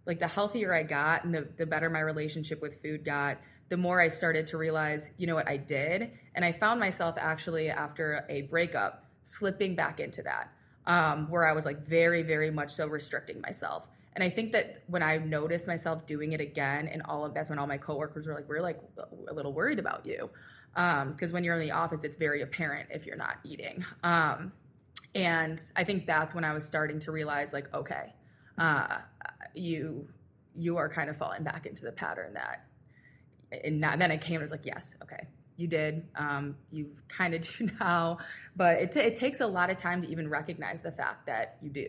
like 0.06 0.19
the 0.19 0.28
healthier 0.28 0.73
I 0.73 0.84
got 0.84 1.23
and 1.23 1.34
the 1.34 1.47
the 1.56 1.65
better 1.65 1.89
my 1.89 2.02
relationship 2.02 2.62
with 2.62 2.82
food 2.82 3.06
got, 3.06 3.38
the 3.69 3.78
more 3.78 4.02
I 4.02 4.10
started 4.10 4.47
to 4.47 4.58
realize, 4.58 5.12
you 5.17 5.28
know 5.28 5.36
what, 5.36 5.47
I 5.47 5.56
did, 5.56 6.12
and 6.36 6.43
I 6.43 6.52
found 6.52 6.82
myself 6.82 7.15
actually 7.17 7.69
after 7.69 8.26
a 8.28 8.41
breakup 8.41 9.06
slipping 9.21 9.76
back 9.76 10.02
into 10.02 10.23
that, 10.23 10.52
um, 10.86 11.30
where 11.30 11.47
I 11.47 11.54
was 11.54 11.65
like 11.65 11.88
very, 11.88 12.21
very 12.21 12.52
much 12.52 12.71
so 12.71 12.88
restricting 12.88 13.39
myself. 13.39 13.88
And 14.15 14.23
I 14.23 14.30
think 14.30 14.52
that 14.52 14.84
when 14.88 15.02
I 15.02 15.17
noticed 15.17 15.67
myself 15.67 16.06
doing 16.06 16.34
it 16.34 16.41
again, 16.41 16.88
and 16.88 17.02
all 17.04 17.26
of 17.26 17.34
that's 17.34 17.49
when 17.49 17.60
all 17.60 17.67
my 17.67 17.78
coworkers 17.78 18.28
were 18.28 18.34
like, 18.34 18.47
"We're 18.47 18.62
like 18.62 18.80
a 19.28 19.34
little 19.34 19.54
worried 19.54 19.80
about 19.80 20.06
you," 20.06 20.30
because 20.73 21.32
um, 21.32 21.34
when 21.34 21.43
you're 21.43 21.56
in 21.56 21.62
the 21.62 21.71
office, 21.71 22.04
it's 22.04 22.17
very 22.17 22.41
apparent 22.41 22.89
if 22.91 23.06
you're 23.06 23.17
not 23.17 23.38
eating. 23.43 23.84
Um, 24.04 24.52
and 25.15 25.62
I 25.76 25.84
think 25.84 26.06
that's 26.06 26.34
when 26.34 26.43
I 26.43 26.54
was 26.54 26.65
starting 26.65 26.99
to 26.99 27.12
realize, 27.12 27.54
like, 27.54 27.73
okay, 27.73 28.13
uh, 28.58 28.99
you 29.54 30.08
you 30.56 30.78
are 30.78 30.89
kind 30.89 31.10
of 31.10 31.17
falling 31.17 31.43
back 31.43 31.65
into 31.65 31.84
the 31.84 31.91
pattern 31.91 32.34
that, 32.34 32.65
and 33.63 33.80
not, 33.80 33.99
then 33.99 34.12
it 34.12 34.21
came 34.21 34.39
to 34.39 34.47
like, 34.47 34.65
yes, 34.65 34.95
okay, 35.02 35.28
you 35.58 35.67
did, 35.67 36.08
um, 36.15 36.56
you 36.71 36.91
kind 37.08 37.34
of 37.34 37.41
do 37.58 37.69
now, 37.80 38.19
but 38.56 38.78
it, 38.78 38.91
t- 38.91 38.99
it 38.99 39.15
takes 39.15 39.41
a 39.41 39.47
lot 39.47 39.69
of 39.69 39.78
time 39.78 40.02
to 40.02 40.10
even 40.10 40.30
recognize 40.30 40.82
the 40.82 40.91
fact 40.91 41.26
that 41.26 41.58
you 41.62 41.69
do. 41.69 41.88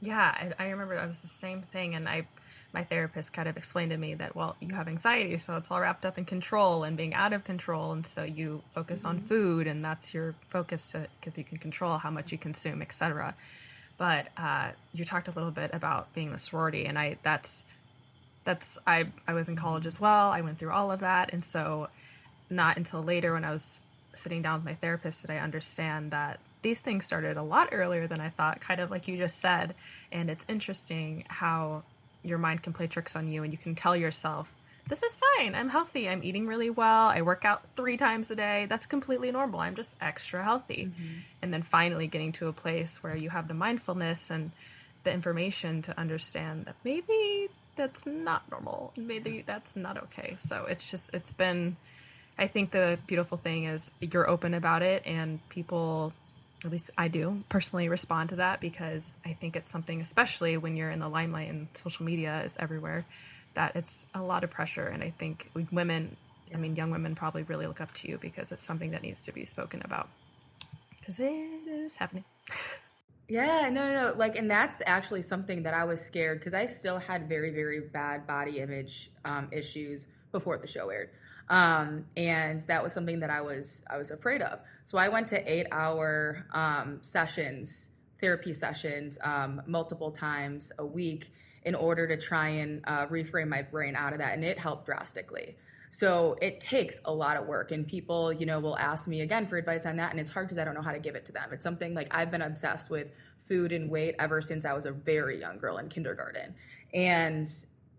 Yeah, 0.00 0.52
I, 0.58 0.64
I 0.64 0.68
remember 0.70 0.94
that 0.96 1.06
was 1.06 1.18
the 1.18 1.26
same 1.26 1.62
thing, 1.62 1.94
and 1.94 2.08
I, 2.08 2.26
my 2.74 2.84
therapist 2.84 3.32
kind 3.32 3.48
of 3.48 3.56
explained 3.56 3.92
to 3.92 3.96
me 3.96 4.14
that 4.14 4.36
well, 4.36 4.56
you 4.60 4.74
have 4.74 4.88
anxiety, 4.88 5.36
so 5.38 5.56
it's 5.56 5.70
all 5.70 5.80
wrapped 5.80 6.04
up 6.04 6.18
in 6.18 6.26
control 6.26 6.84
and 6.84 6.96
being 6.96 7.14
out 7.14 7.32
of 7.32 7.44
control, 7.44 7.92
and 7.92 8.06
so 8.06 8.22
you 8.22 8.62
focus 8.74 9.00
mm-hmm. 9.00 9.08
on 9.08 9.18
food, 9.20 9.66
and 9.66 9.84
that's 9.84 10.12
your 10.12 10.34
focus 10.50 10.86
to 10.86 11.06
because 11.20 11.38
you 11.38 11.44
can 11.44 11.56
control 11.56 11.96
how 11.96 12.10
much 12.10 12.30
you 12.30 12.38
consume, 12.38 12.82
etc. 12.82 13.34
But 13.96 14.28
uh, 14.36 14.72
you 14.92 15.06
talked 15.06 15.28
a 15.28 15.32
little 15.32 15.50
bit 15.50 15.70
about 15.72 16.12
being 16.12 16.30
the 16.30 16.38
sorority, 16.38 16.84
and 16.84 16.98
I 16.98 17.16
that's 17.22 17.64
that's 18.44 18.76
I 18.86 19.06
I 19.26 19.32
was 19.32 19.48
in 19.48 19.56
college 19.56 19.86
as 19.86 19.98
well. 19.98 20.30
I 20.30 20.42
went 20.42 20.58
through 20.58 20.72
all 20.72 20.92
of 20.92 21.00
that, 21.00 21.32
and 21.32 21.42
so 21.42 21.88
not 22.50 22.76
until 22.76 23.02
later 23.02 23.32
when 23.32 23.44
I 23.44 23.50
was 23.50 23.80
sitting 24.14 24.42
down 24.42 24.58
with 24.58 24.64
my 24.64 24.74
therapist 24.74 25.22
did 25.22 25.30
I 25.30 25.38
understand 25.38 26.10
that 26.10 26.40
these 26.66 26.80
things 26.80 27.06
started 27.06 27.36
a 27.36 27.44
lot 27.44 27.68
earlier 27.70 28.08
than 28.08 28.20
I 28.20 28.30
thought, 28.30 28.60
kind 28.60 28.80
of 28.80 28.90
like 28.90 29.06
you 29.06 29.16
just 29.16 29.38
said. 29.38 29.76
And 30.10 30.28
it's 30.28 30.44
interesting 30.48 31.22
how 31.28 31.84
your 32.24 32.38
mind 32.38 32.64
can 32.64 32.72
play 32.72 32.88
tricks 32.88 33.14
on 33.14 33.28
you 33.28 33.44
and 33.44 33.52
you 33.52 33.58
can 33.58 33.76
tell 33.76 33.94
yourself, 33.94 34.52
this 34.88 35.00
is 35.04 35.16
fine. 35.16 35.54
I'm 35.54 35.68
healthy. 35.68 36.08
I'm 36.08 36.24
eating 36.24 36.48
really 36.48 36.70
well. 36.70 37.06
I 37.06 37.22
work 37.22 37.44
out 37.44 37.62
three 37.76 37.96
times 37.96 38.32
a 38.32 38.34
day. 38.34 38.66
That's 38.68 38.86
completely 38.86 39.30
normal. 39.30 39.60
I'm 39.60 39.76
just 39.76 39.96
extra 40.00 40.42
healthy. 40.42 40.90
Mm-hmm. 40.90 41.18
And 41.42 41.54
then 41.54 41.62
finally 41.62 42.08
getting 42.08 42.32
to 42.32 42.48
a 42.48 42.52
place 42.52 43.00
where 43.00 43.16
you 43.16 43.30
have 43.30 43.46
the 43.46 43.54
mindfulness 43.54 44.28
and 44.28 44.50
the 45.04 45.12
information 45.12 45.82
to 45.82 45.96
understand 45.96 46.64
that 46.64 46.74
maybe 46.82 47.48
that's 47.76 48.06
not 48.06 48.50
normal. 48.50 48.92
Maybe 48.96 49.44
that's 49.46 49.76
not 49.76 50.02
okay. 50.02 50.34
So 50.36 50.64
it's 50.64 50.90
just, 50.90 51.14
it's 51.14 51.32
been, 51.32 51.76
I 52.36 52.48
think 52.48 52.72
the 52.72 52.98
beautiful 53.06 53.38
thing 53.38 53.64
is 53.64 53.92
you're 54.00 54.28
open 54.28 54.52
about 54.52 54.82
it 54.82 55.06
and 55.06 55.38
people 55.48 56.12
at 56.66 56.72
least 56.72 56.90
I 56.98 57.08
do 57.08 57.44
personally 57.48 57.88
respond 57.88 58.30
to 58.30 58.36
that 58.36 58.60
because 58.60 59.16
I 59.24 59.32
think 59.32 59.56
it's 59.56 59.70
something, 59.70 60.00
especially 60.00 60.56
when 60.56 60.76
you're 60.76 60.90
in 60.90 60.98
the 60.98 61.08
limelight 61.08 61.48
and 61.48 61.68
social 61.72 62.04
media 62.04 62.42
is 62.44 62.56
everywhere, 62.58 63.06
that 63.54 63.76
it's 63.76 64.04
a 64.14 64.20
lot 64.20 64.44
of 64.44 64.50
pressure. 64.50 64.86
And 64.86 65.02
I 65.02 65.10
think 65.10 65.50
women, 65.70 66.16
I 66.52 66.56
mean, 66.56 66.76
young 66.76 66.90
women 66.90 67.14
probably 67.14 67.44
really 67.44 67.66
look 67.66 67.80
up 67.80 67.94
to 67.94 68.08
you 68.08 68.18
because 68.18 68.52
it's 68.52 68.64
something 68.64 68.90
that 68.90 69.02
needs 69.02 69.24
to 69.24 69.32
be 69.32 69.44
spoken 69.44 69.80
about 69.84 70.08
because 70.98 71.18
it 71.20 71.24
is 71.24 71.96
happening. 71.96 72.24
Yeah, 73.28 73.70
no, 73.70 73.88
no, 73.88 74.10
no. 74.10 74.14
Like, 74.16 74.36
and 74.36 74.48
that's 74.48 74.80
actually 74.86 75.22
something 75.22 75.64
that 75.64 75.74
I 75.74 75.82
was 75.82 76.00
scared 76.00 76.38
because 76.38 76.54
I 76.54 76.66
still 76.66 76.98
had 77.00 77.28
very, 77.28 77.50
very 77.50 77.80
bad 77.80 78.24
body 78.24 78.60
image 78.60 79.10
um, 79.24 79.48
issues 79.50 80.06
before 80.30 80.58
the 80.58 80.68
show 80.68 80.90
aired 80.90 81.10
um, 81.48 82.04
and 82.16 82.60
that 82.62 82.82
was 82.82 82.92
something 82.92 83.20
that 83.20 83.30
I 83.30 83.40
was 83.40 83.84
I 83.88 83.96
was 83.96 84.10
afraid 84.10 84.42
of. 84.42 84.60
So 84.84 84.98
I 84.98 85.08
went 85.08 85.28
to 85.28 85.52
eight 85.52 85.66
hour 85.70 86.46
um, 86.52 86.98
sessions, 87.02 87.90
therapy 88.20 88.52
sessions, 88.52 89.18
um, 89.22 89.62
multiple 89.66 90.10
times 90.10 90.72
a 90.78 90.86
week 90.86 91.32
in 91.64 91.74
order 91.74 92.06
to 92.06 92.16
try 92.16 92.48
and 92.48 92.80
uh, 92.86 93.06
reframe 93.06 93.48
my 93.48 93.62
brain 93.62 93.96
out 93.96 94.12
of 94.12 94.18
that, 94.18 94.34
and 94.34 94.44
it 94.44 94.58
helped 94.58 94.86
drastically. 94.86 95.56
So 95.90 96.36
it 96.42 96.60
takes 96.60 97.00
a 97.04 97.12
lot 97.12 97.36
of 97.36 97.46
work, 97.46 97.70
and 97.70 97.86
people, 97.86 98.32
you 98.32 98.44
know, 98.44 98.58
will 98.58 98.76
ask 98.78 99.06
me 99.06 99.20
again 99.20 99.46
for 99.46 99.56
advice 99.56 99.86
on 99.86 99.96
that, 99.96 100.10
and 100.10 100.18
it's 100.18 100.30
hard 100.30 100.46
because 100.46 100.58
I 100.58 100.64
don't 100.64 100.74
know 100.74 100.82
how 100.82 100.92
to 100.92 100.98
give 100.98 101.14
it 101.14 101.24
to 101.26 101.32
them. 101.32 101.50
It's 101.52 101.64
something 101.64 101.94
like 101.94 102.14
I've 102.14 102.30
been 102.30 102.42
obsessed 102.42 102.90
with 102.90 103.08
food 103.38 103.70
and 103.70 103.88
weight 103.88 104.16
ever 104.18 104.40
since 104.40 104.64
I 104.64 104.72
was 104.72 104.86
a 104.86 104.92
very 104.92 105.38
young 105.38 105.58
girl 105.58 105.78
in 105.78 105.88
kindergarten, 105.88 106.54
and 106.92 107.46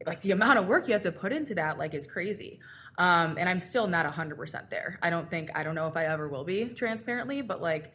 like 0.06 0.22
the 0.22 0.32
amount 0.32 0.60
of 0.60 0.68
work 0.68 0.88
you 0.88 0.94
have 0.94 1.02
to 1.02 1.12
put 1.12 1.32
into 1.32 1.56
that 1.56 1.78
like 1.78 1.94
is 1.94 2.06
crazy 2.06 2.60
um, 2.98 3.38
and 3.38 3.48
i'm 3.48 3.60
still 3.60 3.88
not 3.88 4.06
100% 4.06 4.70
there 4.70 5.00
i 5.02 5.10
don't 5.10 5.30
think 5.30 5.50
i 5.56 5.64
don't 5.64 5.76
know 5.76 5.88
if 5.88 5.98
i 5.98 6.06
ever 6.06 6.28
will 6.28 6.44
be 6.44 6.66
transparently 6.66 7.42
but 7.42 7.62
like 7.62 7.94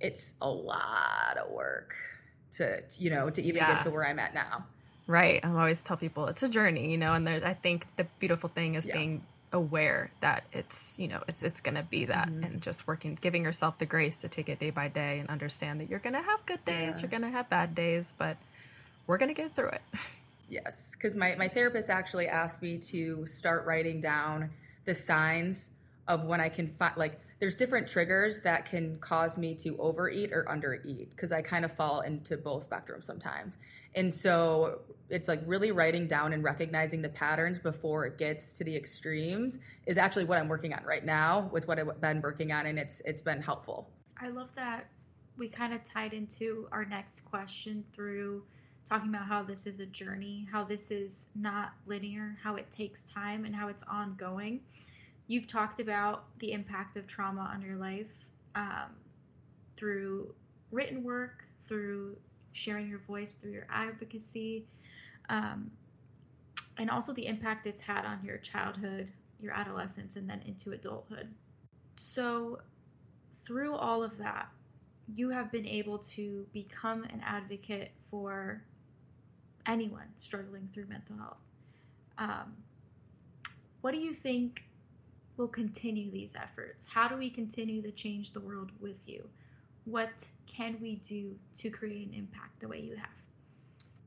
it's 0.00 0.34
a 0.40 0.48
lot 0.48 1.36
of 1.38 1.50
work 1.50 1.94
to 2.52 2.82
you 2.98 3.10
know 3.10 3.30
to 3.30 3.42
even 3.42 3.56
yeah. 3.56 3.74
get 3.74 3.82
to 3.82 3.90
where 3.90 4.06
i'm 4.06 4.18
at 4.18 4.34
now 4.34 4.64
right 5.06 5.44
i 5.44 5.48
always 5.48 5.82
tell 5.82 5.96
people 5.96 6.26
it's 6.26 6.42
a 6.42 6.48
journey 6.48 6.90
you 6.90 6.98
know 6.98 7.14
and 7.14 7.26
there's 7.26 7.42
i 7.42 7.54
think 7.54 7.86
the 7.96 8.04
beautiful 8.18 8.48
thing 8.48 8.74
is 8.74 8.86
yeah. 8.86 8.94
being 8.94 9.22
aware 9.54 10.10
that 10.20 10.44
it's 10.52 10.94
you 10.98 11.06
know 11.06 11.22
it's 11.28 11.42
it's 11.42 11.60
gonna 11.60 11.82
be 11.84 12.04
that 12.04 12.28
mm-hmm. 12.28 12.42
and 12.42 12.60
just 12.60 12.88
working 12.88 13.16
giving 13.20 13.44
yourself 13.44 13.78
the 13.78 13.86
grace 13.86 14.16
to 14.16 14.28
take 14.28 14.48
it 14.48 14.58
day 14.58 14.70
by 14.70 14.88
day 14.88 15.20
and 15.20 15.30
understand 15.30 15.80
that 15.80 15.88
you're 15.88 16.00
gonna 16.00 16.20
have 16.20 16.44
good 16.44 16.62
days 16.64 16.96
yeah. 16.96 17.02
you're 17.02 17.10
gonna 17.10 17.30
have 17.30 17.48
bad 17.48 17.72
days 17.74 18.14
but 18.18 18.36
we're 19.06 19.16
gonna 19.16 19.32
get 19.32 19.54
through 19.54 19.68
it 19.68 19.82
Yes, 20.48 20.94
because 20.94 21.16
my, 21.16 21.34
my 21.36 21.48
therapist 21.48 21.90
actually 21.90 22.28
asked 22.28 22.62
me 22.62 22.78
to 22.78 23.26
start 23.26 23.66
writing 23.66 24.00
down 24.00 24.50
the 24.84 24.94
signs 24.94 25.70
of 26.06 26.24
when 26.24 26.40
I 26.40 26.48
can 26.48 26.68
find, 26.68 26.96
like, 26.96 27.20
there's 27.40 27.56
different 27.56 27.88
triggers 27.88 28.40
that 28.40 28.64
can 28.64 28.98
cause 28.98 29.36
me 29.36 29.54
to 29.56 29.76
overeat 29.78 30.32
or 30.32 30.44
undereat 30.44 31.10
because 31.10 31.32
I 31.32 31.42
kind 31.42 31.64
of 31.64 31.72
fall 31.72 32.00
into 32.00 32.36
both 32.36 32.68
spectrums 32.68 33.04
sometimes. 33.04 33.58
And 33.94 34.12
so 34.12 34.80
it's 35.10 35.28
like 35.28 35.42
really 35.44 35.72
writing 35.72 36.06
down 36.06 36.32
and 36.32 36.42
recognizing 36.42 37.02
the 37.02 37.08
patterns 37.08 37.58
before 37.58 38.06
it 38.06 38.18
gets 38.18 38.54
to 38.58 38.64
the 38.64 38.74
extremes 38.74 39.58
is 39.86 39.98
actually 39.98 40.24
what 40.24 40.38
I'm 40.38 40.48
working 40.48 40.72
on 40.72 40.84
right 40.84 41.04
now, 41.04 41.50
was 41.52 41.66
what 41.66 41.78
I've 41.78 42.00
been 42.00 42.20
working 42.22 42.52
on, 42.52 42.66
and 42.66 42.78
it's 42.78 43.00
it's 43.04 43.20
been 43.20 43.42
helpful. 43.42 43.90
I 44.18 44.28
love 44.28 44.54
that 44.54 44.86
we 45.36 45.48
kind 45.48 45.74
of 45.74 45.82
tied 45.82 46.12
into 46.12 46.68
our 46.72 46.84
next 46.84 47.24
question 47.24 47.84
through 47.92 48.44
talking 48.88 49.08
about 49.08 49.26
how 49.26 49.42
this 49.42 49.66
is 49.66 49.80
a 49.80 49.86
journey, 49.86 50.46
how 50.50 50.64
this 50.64 50.90
is 50.90 51.28
not 51.34 51.72
linear, 51.86 52.36
how 52.42 52.56
it 52.56 52.70
takes 52.70 53.04
time, 53.04 53.44
and 53.44 53.54
how 53.54 53.68
it's 53.68 53.82
ongoing. 53.84 54.60
You've 55.26 55.46
talked 55.46 55.80
about 55.80 56.24
the 56.38 56.52
impact 56.52 56.96
of 56.96 57.06
trauma 57.06 57.50
on 57.52 57.62
your 57.62 57.76
life 57.76 58.28
um, 58.54 58.90
through 59.74 60.34
written 60.70 61.02
work, 61.02 61.44
through 61.66 62.16
sharing 62.52 62.88
your 62.88 62.98
voice, 62.98 63.34
through 63.34 63.52
your 63.52 63.66
advocacy, 63.70 64.66
um, 65.30 65.70
and 66.76 66.90
also 66.90 67.12
the 67.12 67.26
impact 67.26 67.66
it's 67.66 67.82
had 67.82 68.04
on 68.04 68.20
your 68.22 68.36
childhood, 68.38 69.08
your 69.40 69.54
adolescence, 69.54 70.16
and 70.16 70.28
then 70.28 70.42
into 70.46 70.72
adulthood. 70.72 71.32
So, 71.96 72.58
through 73.44 73.74
all 73.74 74.02
of 74.02 74.18
that, 74.18 74.48
you 75.14 75.30
have 75.30 75.52
been 75.52 75.66
able 75.66 75.98
to 75.98 76.46
become 76.52 77.04
an 77.04 77.22
advocate 77.24 77.92
for 78.10 78.62
anyone 79.66 80.08
struggling 80.20 80.68
through 80.72 80.86
mental 80.86 81.16
health. 81.16 81.38
Um, 82.18 82.54
what 83.80 83.92
do 83.92 83.98
you 83.98 84.12
think 84.12 84.64
will 85.36 85.48
continue 85.48 86.10
these 86.10 86.36
efforts? 86.36 86.86
How 86.88 87.08
do 87.08 87.16
we 87.16 87.28
continue 87.28 87.82
to 87.82 87.90
change 87.90 88.32
the 88.32 88.40
world 88.40 88.70
with 88.80 88.96
you? 89.06 89.28
What 89.84 90.28
can 90.46 90.78
we 90.80 90.96
do 90.96 91.34
to 91.58 91.70
create 91.70 92.08
an 92.08 92.14
impact 92.14 92.60
the 92.60 92.68
way 92.68 92.80
you 92.80 92.96
have? 92.96 93.08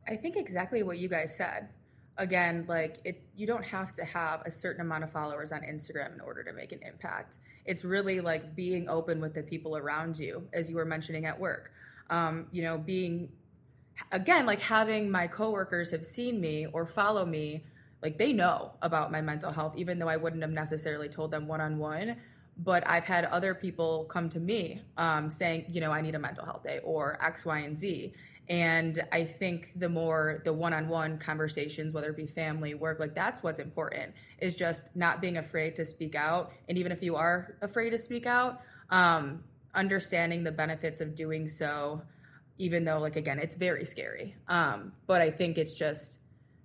I 0.08 0.16
think 0.16 0.38
exactly 0.38 0.84
what 0.84 0.98
you 0.98 1.10
guys 1.10 1.36
said. 1.36 1.70
Again, 2.18 2.66
like 2.68 2.98
it 3.04 3.22
you 3.36 3.46
don't 3.46 3.66
have 3.66 3.94
to 3.94 4.06
have 4.06 4.42
a 4.46 4.50
certain 4.50 4.82
amount 4.82 5.04
of 5.04 5.12
followers 5.12 5.52
on 5.52 5.62
Instagram 5.62 6.16
in 6.16 6.22
order 6.22 6.44
to 6.44 6.54
make 6.54 6.72
an 6.72 6.80
impact. 6.82 7.38
It's 7.66 7.86
really 7.86 8.22
like 8.22 8.56
being 8.56 8.90
open 8.90 9.20
with 9.20 9.36
the 9.36 9.44
people 9.44 9.78
around 9.78 10.18
you, 10.18 10.48
as 10.54 10.70
you 10.70 10.78
were 10.78 10.86
mentioning 10.86 11.26
at 11.26 11.40
work. 11.40 11.72
Um, 12.10 12.48
you 12.52 12.64
know, 12.64 12.78
being 12.78 13.30
again, 14.12 14.46
like 14.46 14.62
having 14.62 15.10
my 15.10 15.28
coworkers 15.28 15.92
have 15.92 16.06
seen 16.06 16.40
me 16.40 16.68
or 16.74 16.86
follow 16.86 17.26
me, 17.26 17.64
like 18.02 18.18
they 18.18 18.34
know 18.34 18.74
about 18.82 19.12
my 19.12 19.22
mental 19.22 19.52
health, 19.52 19.74
even 19.78 20.00
though 20.00 20.10
I 20.10 20.18
wouldn't 20.18 20.42
have 20.42 20.52
necessarily 20.52 21.10
told 21.10 21.32
them 21.32 21.48
one 21.48 21.62
on 21.62 21.78
one. 21.78 22.18
But 22.60 22.88
I've 22.88 23.06
had 23.06 23.26
other 23.26 23.54
people 23.54 24.06
come 24.06 24.30
to 24.30 24.40
me 24.40 24.82
um, 24.98 25.30
saying, 25.30 25.66
you 25.70 25.80
know, 25.80 25.92
I 25.92 26.02
need 26.02 26.16
a 26.16 26.20
mental 26.20 26.44
health 26.44 26.64
day 26.64 26.80
or 26.84 27.18
X, 27.24 27.46
Y, 27.46 27.60
and 27.60 27.78
Z. 27.78 28.14
And 28.50 29.04
I 29.12 29.26
think 29.26 29.74
the 29.76 29.90
more 29.90 30.42
the 30.46 30.54
one 30.54 30.74
on 30.74 30.88
one 30.88 31.18
conversations, 31.18 31.94
whether 31.94 32.10
it 32.10 32.16
be 32.16 32.26
family, 32.26 32.74
work, 32.74 33.00
like 33.00 33.14
that's 33.14 33.44
what's 33.44 33.60
important 33.60 34.14
is 34.40 34.56
just 34.56 34.96
not 34.96 35.22
being 35.22 35.38
afraid 35.38 35.76
to 35.76 35.86
speak 35.86 36.16
out. 36.16 36.54
And 36.70 36.78
even 36.78 36.92
if 36.92 37.04
you 37.04 37.16
are 37.16 37.56
afraid 37.62 37.90
to 37.92 37.98
speak 37.98 38.26
out, 38.26 38.62
um, 38.90 39.44
understanding 39.76 40.44
the 40.44 40.52
benefits 40.52 41.02
of 41.02 41.14
doing 41.14 41.48
so 41.48 42.02
even 42.58 42.84
though 42.84 43.00
like 43.00 43.16
again 43.16 43.40
it's 43.40 43.56
very 43.56 43.86
scary. 43.86 44.36
Um 44.48 44.94
but 45.06 45.22
i 45.22 45.30
think 45.30 45.58
it's 45.58 45.74
just 45.74 46.20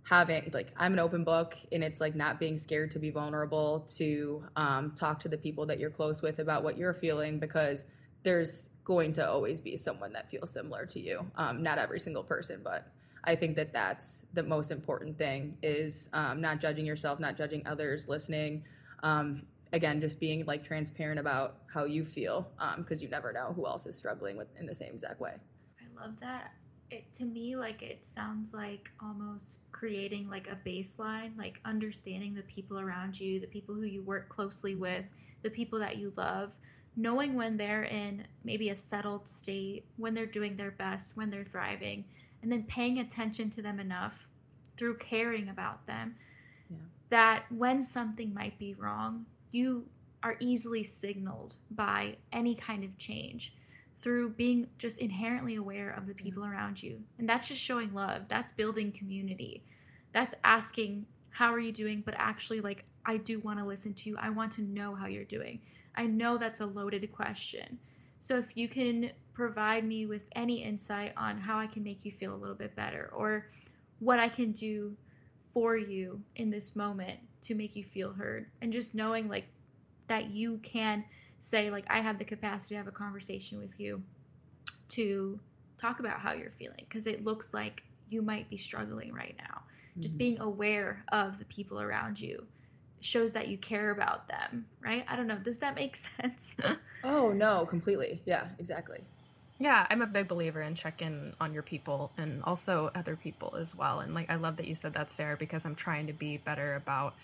having 0.04 0.50
like 0.52 0.72
i'm 0.76 0.92
an 0.92 0.98
open 0.98 1.22
book 1.22 1.56
and 1.70 1.84
it's 1.84 2.00
like 2.00 2.16
not 2.16 2.40
being 2.40 2.56
scared 2.56 2.90
to 2.90 2.98
be 2.98 3.10
vulnerable 3.10 3.80
to 3.86 4.44
um, 4.56 4.92
talk 4.96 5.20
to 5.20 5.28
the 5.28 5.38
people 5.38 5.64
that 5.64 5.78
you're 5.78 5.90
close 5.90 6.22
with 6.22 6.40
about 6.40 6.64
what 6.64 6.76
you're 6.76 6.92
feeling 6.92 7.38
because 7.38 7.84
there's 8.24 8.70
going 8.84 9.12
to 9.12 9.28
always 9.28 9.60
be 9.60 9.76
someone 9.76 10.12
that 10.12 10.28
feels 10.30 10.52
similar 10.52 10.86
to 10.86 11.00
you. 11.00 11.24
Um, 11.36 11.62
not 11.62 11.78
every 11.78 12.00
single 12.00 12.24
person 12.24 12.60
but 12.64 12.88
i 13.24 13.36
think 13.36 13.54
that 13.54 13.72
that's 13.72 14.26
the 14.32 14.42
most 14.42 14.72
important 14.72 15.16
thing 15.16 15.56
is 15.62 16.10
um, 16.12 16.40
not 16.40 16.60
judging 16.60 16.84
yourself 16.84 17.20
not 17.20 17.36
judging 17.36 17.64
others 17.66 18.08
listening. 18.08 18.64
Um, 19.04 19.42
again, 19.72 20.00
just 20.00 20.20
being 20.20 20.44
like 20.44 20.62
transparent 20.62 21.18
about 21.18 21.56
how 21.72 21.84
you 21.84 22.04
feel 22.04 22.48
because 22.76 23.00
um, 23.00 23.04
you 23.04 23.08
never 23.08 23.32
know 23.32 23.52
who 23.54 23.66
else 23.66 23.86
is 23.86 23.96
struggling 23.96 24.36
with 24.36 24.48
in 24.58 24.66
the 24.66 24.74
same 24.74 24.92
exact 24.92 25.20
way. 25.20 25.34
Love 26.02 26.18
that. 26.20 26.52
It, 26.90 27.10
to 27.14 27.24
me, 27.24 27.54
like 27.56 27.80
it 27.80 28.04
sounds 28.04 28.52
like 28.52 28.90
almost 29.00 29.60
creating 29.70 30.28
like 30.28 30.48
a 30.48 30.68
baseline, 30.68 31.38
like 31.38 31.60
understanding 31.64 32.34
the 32.34 32.42
people 32.42 32.78
around 32.78 33.18
you, 33.18 33.38
the 33.38 33.46
people 33.46 33.74
who 33.74 33.84
you 33.84 34.02
work 34.02 34.28
closely 34.28 34.74
with, 34.74 35.04
the 35.42 35.50
people 35.50 35.78
that 35.78 35.96
you 35.96 36.12
love, 36.16 36.56
knowing 36.96 37.34
when 37.34 37.56
they're 37.56 37.84
in 37.84 38.26
maybe 38.44 38.70
a 38.70 38.74
settled 38.74 39.28
state, 39.28 39.84
when 39.96 40.12
they're 40.12 40.26
doing 40.26 40.56
their 40.56 40.72
best, 40.72 41.16
when 41.16 41.30
they're 41.30 41.44
thriving, 41.44 42.04
and 42.42 42.50
then 42.50 42.64
paying 42.64 42.98
attention 42.98 43.48
to 43.50 43.62
them 43.62 43.78
enough 43.78 44.28
through 44.76 44.96
caring 44.96 45.48
about 45.48 45.86
them 45.86 46.16
yeah. 46.68 46.76
that 47.10 47.44
when 47.50 47.80
something 47.80 48.34
might 48.34 48.58
be 48.58 48.74
wrong, 48.74 49.24
you 49.52 49.86
are 50.22 50.36
easily 50.40 50.82
signaled 50.82 51.54
by 51.70 52.16
any 52.32 52.54
kind 52.54 52.82
of 52.82 52.98
change 52.98 53.54
through 54.02 54.30
being 54.30 54.66
just 54.78 54.98
inherently 54.98 55.54
aware 55.56 55.90
of 55.90 56.06
the 56.06 56.12
mm-hmm. 56.12 56.24
people 56.24 56.42
yeah. 56.42 56.50
around 56.50 56.82
you. 56.82 57.00
And 57.18 57.28
that's 57.28 57.48
just 57.48 57.60
showing 57.60 57.94
love. 57.94 58.22
That's 58.28 58.52
building 58.52 58.92
community. 58.92 59.64
That's 60.12 60.34
asking, 60.44 61.06
How 61.30 61.52
are 61.52 61.60
you 61.60 61.72
doing? 61.72 62.02
But 62.04 62.14
actually, 62.18 62.60
like, 62.60 62.84
I 63.06 63.16
do 63.16 63.38
want 63.40 63.58
to 63.58 63.64
listen 63.64 63.94
to 63.94 64.10
you. 64.10 64.16
I 64.18 64.30
want 64.30 64.52
to 64.52 64.62
know 64.62 64.94
how 64.94 65.06
you're 65.06 65.24
doing. 65.24 65.60
I 65.96 66.06
know 66.06 66.38
that's 66.38 66.60
a 66.60 66.66
loaded 66.66 67.10
question. 67.12 67.78
So 68.20 68.38
if 68.38 68.56
you 68.56 68.68
can 68.68 69.10
provide 69.34 69.84
me 69.84 70.06
with 70.06 70.22
any 70.36 70.62
insight 70.62 71.12
on 71.16 71.38
how 71.38 71.58
I 71.58 71.66
can 71.66 71.82
make 71.82 72.00
you 72.04 72.12
feel 72.12 72.34
a 72.34 72.36
little 72.36 72.54
bit 72.54 72.76
better 72.76 73.10
or 73.12 73.46
what 73.98 74.18
I 74.18 74.28
can 74.28 74.52
do 74.52 74.96
for 75.52 75.76
you 75.76 76.20
in 76.36 76.50
this 76.50 76.76
moment 76.76 77.18
to 77.42 77.54
make 77.54 77.74
you 77.74 77.84
feel 77.84 78.12
heard 78.12 78.46
and 78.60 78.72
just 78.72 78.94
knowing 78.94 79.28
like 79.28 79.46
that 80.08 80.30
you 80.30 80.58
can 80.62 81.04
say 81.42 81.70
like 81.70 81.84
I 81.90 82.00
have 82.00 82.18
the 82.18 82.24
capacity 82.24 82.74
to 82.74 82.78
have 82.78 82.86
a 82.86 82.92
conversation 82.92 83.58
with 83.58 83.80
you 83.80 84.02
to 84.90 85.40
talk 85.76 85.98
about 85.98 86.20
how 86.20 86.32
you're 86.32 86.50
feeling 86.50 86.84
because 86.88 87.06
it 87.06 87.24
looks 87.24 87.52
like 87.52 87.82
you 88.08 88.22
might 88.22 88.48
be 88.48 88.56
struggling 88.56 89.12
right 89.12 89.34
now. 89.38 89.62
Mm-hmm. 89.90 90.02
Just 90.02 90.18
being 90.18 90.38
aware 90.38 91.04
of 91.10 91.38
the 91.38 91.44
people 91.46 91.80
around 91.80 92.20
you 92.20 92.46
shows 93.00 93.32
that 93.32 93.48
you 93.48 93.58
care 93.58 93.90
about 93.90 94.28
them, 94.28 94.66
right? 94.80 95.04
I 95.08 95.16
don't 95.16 95.26
know. 95.26 95.38
Does 95.38 95.58
that 95.58 95.74
make 95.74 95.96
sense? 96.20 96.56
oh, 97.02 97.32
no, 97.32 97.66
completely. 97.66 98.22
Yeah, 98.24 98.46
exactly. 98.58 99.00
Yeah, 99.58 99.86
I'm 99.90 100.02
a 100.02 100.06
big 100.06 100.28
believer 100.28 100.62
in 100.62 100.74
check 100.76 101.02
in 101.02 101.34
on 101.40 101.52
your 101.52 101.62
people 101.62 102.12
and 102.16 102.42
also 102.44 102.90
other 102.94 103.16
people 103.16 103.56
as 103.58 103.76
well. 103.76 104.00
And 104.00 104.14
like, 104.14 104.30
I 104.30 104.36
love 104.36 104.56
that 104.56 104.66
you 104.66 104.74
said 104.74 104.92
that, 104.94 105.10
Sarah, 105.10 105.36
because 105.36 105.64
I'm 105.64 105.74
trying 105.74 106.06
to 106.06 106.12
be 106.12 106.36
better 106.36 106.76
about 106.76 107.14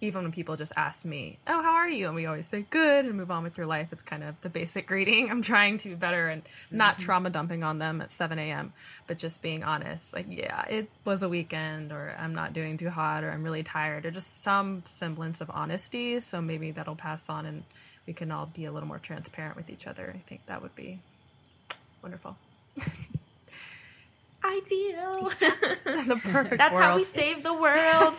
even 0.00 0.22
when 0.22 0.32
people 0.32 0.56
just 0.56 0.72
ask 0.76 1.04
me, 1.04 1.38
"Oh, 1.46 1.62
how 1.62 1.74
are 1.74 1.88
you?" 1.88 2.06
and 2.06 2.14
we 2.14 2.26
always 2.26 2.48
say 2.48 2.64
"good" 2.70 3.04
and 3.04 3.14
move 3.14 3.30
on 3.30 3.42
with 3.42 3.56
your 3.56 3.66
life. 3.66 3.88
It's 3.92 4.02
kind 4.02 4.24
of 4.24 4.40
the 4.40 4.48
basic 4.48 4.86
greeting. 4.86 5.30
I'm 5.30 5.42
trying 5.42 5.78
to 5.78 5.88
be 5.90 5.94
better 5.94 6.28
and 6.28 6.42
not 6.70 6.94
mm-hmm. 6.94 7.04
trauma 7.04 7.30
dumping 7.30 7.62
on 7.62 7.78
them 7.78 8.00
at 8.00 8.10
7 8.10 8.38
a.m., 8.38 8.72
but 9.06 9.18
just 9.18 9.42
being 9.42 9.64
honest. 9.64 10.12
Like, 10.12 10.26
yeah, 10.28 10.64
it 10.68 10.88
was 11.04 11.22
a 11.22 11.28
weekend, 11.28 11.92
or 11.92 12.14
I'm 12.18 12.34
not 12.34 12.52
doing 12.52 12.76
too 12.76 12.90
hot, 12.90 13.24
or 13.24 13.30
I'm 13.30 13.44
really 13.44 13.62
tired, 13.62 14.06
or 14.06 14.10
just 14.10 14.42
some 14.42 14.82
semblance 14.86 15.40
of 15.40 15.50
honesty. 15.50 16.20
So 16.20 16.40
maybe 16.40 16.70
that'll 16.70 16.96
pass 16.96 17.28
on, 17.28 17.46
and 17.46 17.64
we 18.06 18.12
can 18.12 18.30
all 18.32 18.46
be 18.46 18.64
a 18.64 18.72
little 18.72 18.88
more 18.88 18.98
transparent 18.98 19.56
with 19.56 19.70
each 19.70 19.86
other. 19.86 20.12
I 20.14 20.18
think 20.18 20.46
that 20.46 20.62
would 20.62 20.74
be 20.74 21.00
wonderful. 22.02 22.36
Ideal. 24.44 25.30
Yes, 25.40 25.84
the 25.84 26.20
perfect. 26.24 26.58
That's 26.58 26.74
world. 26.74 26.90
how 26.90 26.96
we 26.96 27.04
save 27.04 27.42
the 27.42 27.54
world. 27.54 28.14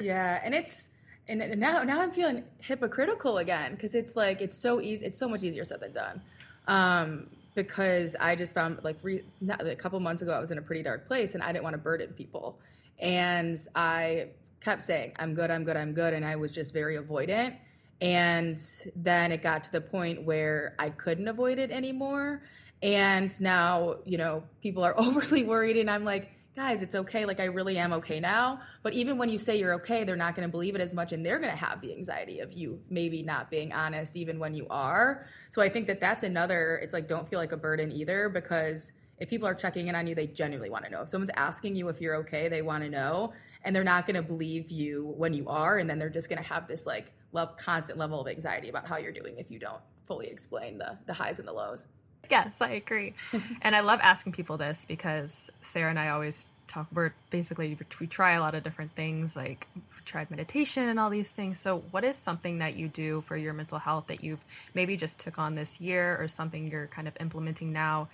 yeah, 0.00 0.40
and 0.42 0.54
it's 0.54 0.90
and 1.30 1.60
now 1.60 1.82
now 1.82 2.00
I'm 2.00 2.10
feeling 2.10 2.42
hypocritical 2.58 3.38
again 3.38 3.72
because 3.72 3.94
it's 3.94 4.16
like 4.16 4.40
it's 4.40 4.58
so 4.58 4.80
easy. 4.80 5.06
It's 5.06 5.18
so 5.18 5.28
much 5.28 5.42
easier 5.44 5.64
said 5.64 5.80
than 5.80 5.92
done. 5.92 6.20
Um, 6.66 7.26
because 7.54 8.16
I 8.18 8.36
just 8.36 8.54
found 8.54 8.82
like 8.82 8.96
re, 9.02 9.22
not, 9.40 9.66
a 9.66 9.76
couple 9.76 9.98
months 10.00 10.22
ago 10.22 10.32
I 10.32 10.40
was 10.40 10.50
in 10.50 10.58
a 10.58 10.62
pretty 10.62 10.82
dark 10.82 11.06
place 11.06 11.34
and 11.34 11.42
I 11.42 11.52
didn't 11.52 11.64
want 11.64 11.74
to 11.74 11.78
burden 11.78 12.08
people, 12.14 12.58
and 12.98 13.56
I 13.74 14.28
kept 14.60 14.82
saying 14.82 15.12
I'm 15.18 15.34
good, 15.34 15.50
I'm 15.50 15.64
good, 15.64 15.76
I'm 15.76 15.92
good, 15.92 16.14
and 16.14 16.24
I 16.24 16.36
was 16.36 16.52
just 16.52 16.72
very 16.72 16.96
avoidant. 16.96 17.56
And 18.00 18.58
then 18.96 19.30
it 19.30 19.42
got 19.42 19.64
to 19.64 19.72
the 19.72 19.80
point 19.80 20.24
where 20.24 20.74
I 20.78 20.88
couldn't 20.90 21.28
avoid 21.28 21.58
it 21.58 21.70
anymore. 21.70 22.42
And 22.82 23.38
now, 23.42 23.96
you 24.06 24.16
know, 24.16 24.42
people 24.62 24.82
are 24.84 24.98
overly 24.98 25.44
worried, 25.44 25.76
and 25.76 25.90
I'm 25.90 26.04
like, 26.04 26.30
guys, 26.56 26.82
it's 26.82 26.94
okay. 26.94 27.24
Like, 27.24 27.40
I 27.40 27.44
really 27.44 27.78
am 27.78 27.92
okay 27.94 28.20
now. 28.20 28.60
But 28.82 28.92
even 28.92 29.18
when 29.18 29.28
you 29.28 29.38
say 29.38 29.58
you're 29.58 29.74
okay, 29.74 30.04
they're 30.04 30.16
not 30.16 30.34
going 30.34 30.46
to 30.46 30.50
believe 30.50 30.74
it 30.74 30.80
as 30.80 30.94
much, 30.94 31.12
and 31.12 31.24
they're 31.24 31.38
going 31.38 31.52
to 31.52 31.56
have 31.56 31.80
the 31.80 31.92
anxiety 31.92 32.40
of 32.40 32.52
you 32.52 32.80
maybe 32.90 33.22
not 33.22 33.50
being 33.50 33.72
honest, 33.72 34.16
even 34.16 34.38
when 34.38 34.54
you 34.54 34.66
are. 34.70 35.26
So 35.50 35.62
I 35.62 35.68
think 35.68 35.86
that 35.86 36.00
that's 36.00 36.22
another, 36.22 36.80
it's 36.82 36.94
like, 36.94 37.06
don't 37.06 37.28
feel 37.28 37.38
like 37.38 37.52
a 37.52 37.56
burden 37.56 37.92
either, 37.92 38.28
because 38.28 38.92
if 39.18 39.28
people 39.28 39.46
are 39.46 39.54
checking 39.54 39.88
in 39.88 39.94
on 39.94 40.06
you, 40.06 40.14
they 40.14 40.26
genuinely 40.26 40.70
want 40.70 40.84
to 40.84 40.90
know. 40.90 41.02
If 41.02 41.08
someone's 41.08 41.30
asking 41.36 41.76
you 41.76 41.88
if 41.88 42.00
you're 42.00 42.16
okay, 42.16 42.48
they 42.48 42.62
want 42.62 42.82
to 42.84 42.90
know, 42.90 43.32
and 43.62 43.76
they're 43.76 43.84
not 43.84 44.06
going 44.06 44.16
to 44.16 44.22
believe 44.22 44.70
you 44.70 45.14
when 45.16 45.34
you 45.34 45.48
are, 45.48 45.78
and 45.78 45.88
then 45.88 45.98
they're 45.98 46.08
just 46.08 46.28
going 46.28 46.42
to 46.42 46.48
have 46.48 46.66
this 46.66 46.86
like 46.86 47.12
love, 47.32 47.56
constant 47.56 47.98
level 47.98 48.20
of 48.20 48.28
anxiety 48.28 48.68
about 48.70 48.86
how 48.86 48.96
you're 48.96 49.12
doing 49.12 49.38
if 49.38 49.50
you 49.50 49.58
don't 49.58 49.80
fully 50.06 50.26
explain 50.26 50.76
the 50.76 50.98
the 51.06 51.12
highs 51.12 51.38
and 51.38 51.46
the 51.46 51.52
lows 51.52 51.86
yes, 52.30 52.60
I 52.60 52.70
agree. 52.70 53.14
and 53.62 53.74
I 53.74 53.80
love 53.80 54.00
asking 54.02 54.32
people 54.32 54.56
this 54.56 54.84
because 54.86 55.50
Sarah 55.60 55.90
and 55.90 55.98
I 55.98 56.08
always 56.08 56.48
talk. 56.66 56.86
We're 56.92 57.12
basically 57.30 57.76
we 57.98 58.06
try 58.06 58.32
a 58.32 58.40
lot 58.40 58.54
of 58.54 58.62
different 58.62 58.92
things, 58.92 59.36
like 59.36 59.66
tried 60.04 60.30
meditation 60.30 60.88
and 60.88 60.98
all 60.98 61.10
these 61.10 61.30
things. 61.30 61.58
So, 61.58 61.82
what 61.90 62.04
is 62.04 62.16
something 62.16 62.58
that 62.58 62.76
you 62.76 62.88
do 62.88 63.20
for 63.20 63.36
your 63.36 63.52
mental 63.52 63.78
health 63.78 64.06
that 64.06 64.22
you've 64.22 64.44
maybe 64.74 64.96
just 64.96 65.18
took 65.18 65.38
on 65.38 65.54
this 65.54 65.80
year, 65.80 66.16
or 66.20 66.28
something 66.28 66.70
you're 66.70 66.86
kind 66.86 67.08
of 67.08 67.16
implementing 67.20 67.72
now 67.72 68.08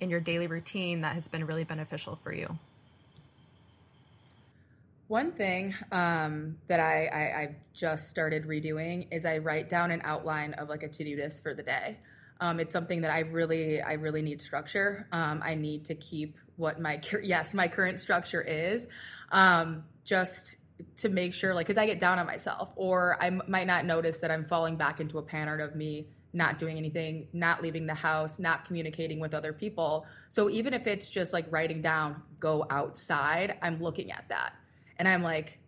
in 0.00 0.10
your 0.10 0.20
daily 0.20 0.46
routine 0.46 1.00
that 1.00 1.14
has 1.14 1.28
been 1.28 1.46
really 1.46 1.64
beneficial 1.64 2.16
for 2.16 2.32
you? 2.32 2.58
One 5.08 5.30
thing 5.30 5.74
um, 5.92 6.56
that 6.66 6.80
I, 6.80 7.06
I, 7.06 7.40
I 7.40 7.56
just 7.72 8.08
started 8.08 8.44
redoing 8.44 9.06
is 9.12 9.24
I 9.24 9.38
write 9.38 9.68
down 9.68 9.92
an 9.92 10.00
outline 10.02 10.54
of 10.54 10.68
like 10.68 10.82
a 10.82 10.88
to 10.88 11.04
do 11.04 11.16
list 11.16 11.44
for 11.44 11.54
the 11.54 11.62
day. 11.62 11.96
Um, 12.40 12.60
it's 12.60 12.72
something 12.72 13.00
that 13.02 13.10
I 13.10 13.20
really, 13.20 13.80
I 13.80 13.94
really 13.94 14.22
need 14.22 14.42
structure. 14.42 15.08
Um, 15.12 15.40
I 15.44 15.54
need 15.54 15.86
to 15.86 15.94
keep 15.94 16.36
what 16.56 16.80
my 16.80 17.00
yes, 17.22 17.54
my 17.54 17.68
current 17.68 18.00
structure 18.00 18.42
is, 18.42 18.88
um, 19.30 19.84
just 20.04 20.58
to 20.96 21.08
make 21.08 21.32
sure, 21.32 21.54
like, 21.54 21.66
because 21.66 21.78
I 21.78 21.86
get 21.86 21.98
down 21.98 22.18
on 22.18 22.26
myself, 22.26 22.72
or 22.76 23.16
I 23.20 23.28
m- 23.28 23.42
might 23.48 23.66
not 23.66 23.86
notice 23.86 24.18
that 24.18 24.30
I'm 24.30 24.44
falling 24.44 24.76
back 24.76 25.00
into 25.00 25.18
a 25.18 25.22
pattern 25.22 25.60
of 25.60 25.74
me 25.74 26.08
not 26.32 26.58
doing 26.58 26.76
anything, 26.76 27.28
not 27.32 27.62
leaving 27.62 27.86
the 27.86 27.94
house, 27.94 28.38
not 28.38 28.66
communicating 28.66 29.18
with 29.18 29.32
other 29.32 29.54
people. 29.54 30.04
So 30.28 30.50
even 30.50 30.74
if 30.74 30.86
it's 30.86 31.08
just 31.10 31.32
like 31.32 31.46
writing 31.50 31.80
down, 31.80 32.22
go 32.38 32.66
outside, 32.68 33.56
I'm 33.62 33.82
looking 33.82 34.12
at 34.12 34.26
that, 34.28 34.52
and 34.98 35.08
I'm 35.08 35.22
like, 35.22 35.58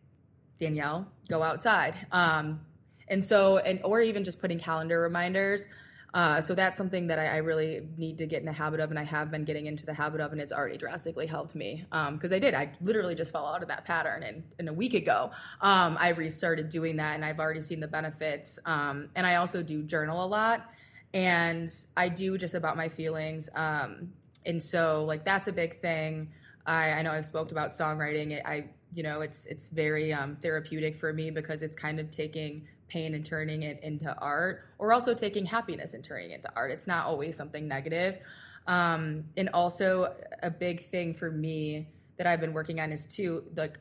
Danielle, 0.59 1.11
go 1.29 1.43
outside. 1.43 1.95
Um, 2.13 2.61
and 3.09 3.25
so, 3.25 3.57
and 3.59 3.81
or 3.85 4.03
even 4.03 4.25
just 4.25 4.41
putting 4.41 4.59
calendar 4.59 5.01
reminders. 5.01 5.67
Uh, 6.15 6.41
so 6.41 6.55
that's 6.55 6.79
something 6.79 7.09
that 7.09 7.19
I, 7.19 7.27
I, 7.27 7.37
really 7.39 7.83
need 7.99 8.19
to 8.19 8.27
get 8.27 8.41
in 8.41 8.47
the 8.47 8.53
habit 8.53 8.81
of, 8.81 8.89
and 8.89 8.99
I 8.99 9.05
have 9.05 9.31
been 9.31 9.45
getting 9.45 9.67
into 9.67 9.85
the 9.85 9.93
habit 9.93 10.23
of, 10.23 10.33
and 10.33 10.41
it's 10.41 10.53
already 10.53 10.79
drastically 10.79 11.27
helped 11.27 11.55
me. 11.55 11.85
Because 11.91 12.33
um, 12.33 12.37
I 12.37 12.39
did, 12.39 12.55
I 12.55 12.73
literally 12.81 13.15
just 13.15 13.31
fell 13.31 13.47
out 13.47 13.61
of 13.61 13.69
that 13.69 13.85
pattern, 13.85 14.23
and, 14.23 14.43
and 14.59 14.69
a 14.71 14.73
week 14.73 14.95
ago, 14.95 15.33
um, 15.61 15.99
I 16.01 16.11
restarted 16.11 16.71
doing 16.71 16.97
that, 16.97 17.15
and 17.15 17.25
I've 17.25 17.39
already 17.39 17.61
seen 17.61 17.81
the 17.81 17.89
benefits. 17.89 18.59
Um, 18.65 19.11
and 19.15 19.27
I 19.27 19.37
also 19.37 19.63
do 19.63 19.83
journal 19.83 20.25
a 20.25 20.27
lot, 20.27 20.71
and 21.13 21.69
I 21.95 22.09
do 22.09 22.39
just 22.39 22.55
about 22.55 22.77
my 22.77 22.89
feelings. 22.89 23.51
Um, 23.55 24.13
and 24.47 24.63
so, 24.63 25.05
like, 25.05 25.25
that's 25.25 25.47
a 25.47 25.53
big 25.53 25.79
thing. 25.81 26.31
I, 26.65 26.91
I 26.93 27.03
know 27.03 27.13
I've 27.13 27.27
spoke 27.27 27.51
about 27.51 27.71
songwriting. 27.71 28.41
I, 28.45 28.65
you 28.95 29.03
know, 29.03 29.21
it's 29.21 29.45
it's 29.47 29.69
very 29.69 30.13
um, 30.13 30.37
therapeutic 30.37 30.97
for 30.97 31.13
me 31.13 31.31
because 31.31 31.63
it's 31.63 31.77
kind 31.77 32.01
of 32.01 32.11
taking 32.11 32.67
pain 32.89 33.15
and 33.15 33.25
turning 33.25 33.63
it 33.63 33.81
into 33.83 34.15
art, 34.19 34.65
or 34.79 34.93
also 34.93 35.15
taking 35.15 35.47
happiness 35.47 35.95
and 35.95 36.03
turning 36.03 36.31
it 36.31 36.37
into 36.37 36.51
art. 36.57 36.71
It's 36.71 36.87
not 36.87 37.07
always 37.07 37.37
something 37.37 37.69
negative. 37.69 38.19
Um, 38.67 39.25
and 39.37 39.49
also, 39.51 40.15
a 40.43 40.51
big 40.51 40.81
thing 40.81 41.15
for 41.15 41.31
me 41.31 41.89
that 42.17 42.27
I've 42.27 42.41
been 42.41 42.53
working 42.53 42.81
on 42.81 42.93
is 42.93 43.07
too 43.07 43.45
like 43.57 43.79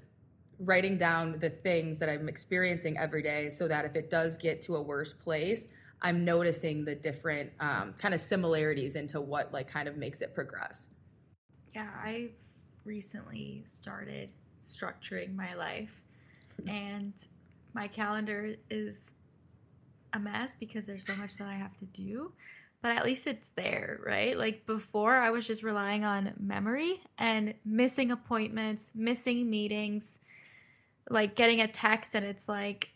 writing 0.59 0.97
down 0.97 1.37
the 1.39 1.49
things 1.49 1.99
that 1.99 2.09
I'm 2.09 2.29
experiencing 2.29 2.97
every 2.97 3.21
day, 3.21 3.49
so 3.49 3.67
that 3.67 3.85
if 3.85 3.95
it 3.95 4.09
does 4.09 4.37
get 4.37 4.61
to 4.63 4.75
a 4.75 4.81
worse 4.81 5.13
place, 5.13 5.69
I'm 6.01 6.23
noticing 6.23 6.85
the 6.85 6.95
different 6.95 7.51
um, 7.59 7.93
kind 7.97 8.13
of 8.13 8.21
similarities 8.21 8.95
into 8.95 9.19
what 9.19 9.51
like 9.51 9.67
kind 9.67 9.87
of 9.87 9.97
makes 9.97 10.21
it 10.21 10.33
progress. 10.33 10.89
Yeah, 11.73 11.89
I've 12.03 12.31
recently 12.85 13.63
started 13.65 14.29
structuring 14.63 15.35
my 15.35 15.53
life, 15.55 16.01
and 16.67 17.13
my 17.77 17.87
calendar 17.87 18.55
is 18.71 19.13
a 20.11 20.17
mess 20.19 20.55
because 20.59 20.87
there's 20.87 21.05
so 21.05 21.15
much 21.15 21.37
that 21.37 21.47
I 21.47 21.53
have 21.53 21.77
to 21.77 21.85
do, 21.85 22.31
but 22.81 22.89
at 22.89 23.05
least 23.05 23.27
it's 23.27 23.49
there, 23.49 23.99
right? 24.03 24.35
Like 24.35 24.65
before, 24.65 25.15
I 25.15 25.29
was 25.29 25.45
just 25.45 25.61
relying 25.61 26.03
on 26.03 26.33
memory 26.39 26.99
and 27.19 27.53
missing 27.63 28.09
appointments, 28.09 28.93
missing 28.95 29.47
meetings, 29.47 30.21
like 31.07 31.35
getting 31.35 31.61
a 31.61 31.67
text 31.67 32.15
and 32.15 32.25
it's 32.25 32.49
like, 32.49 32.89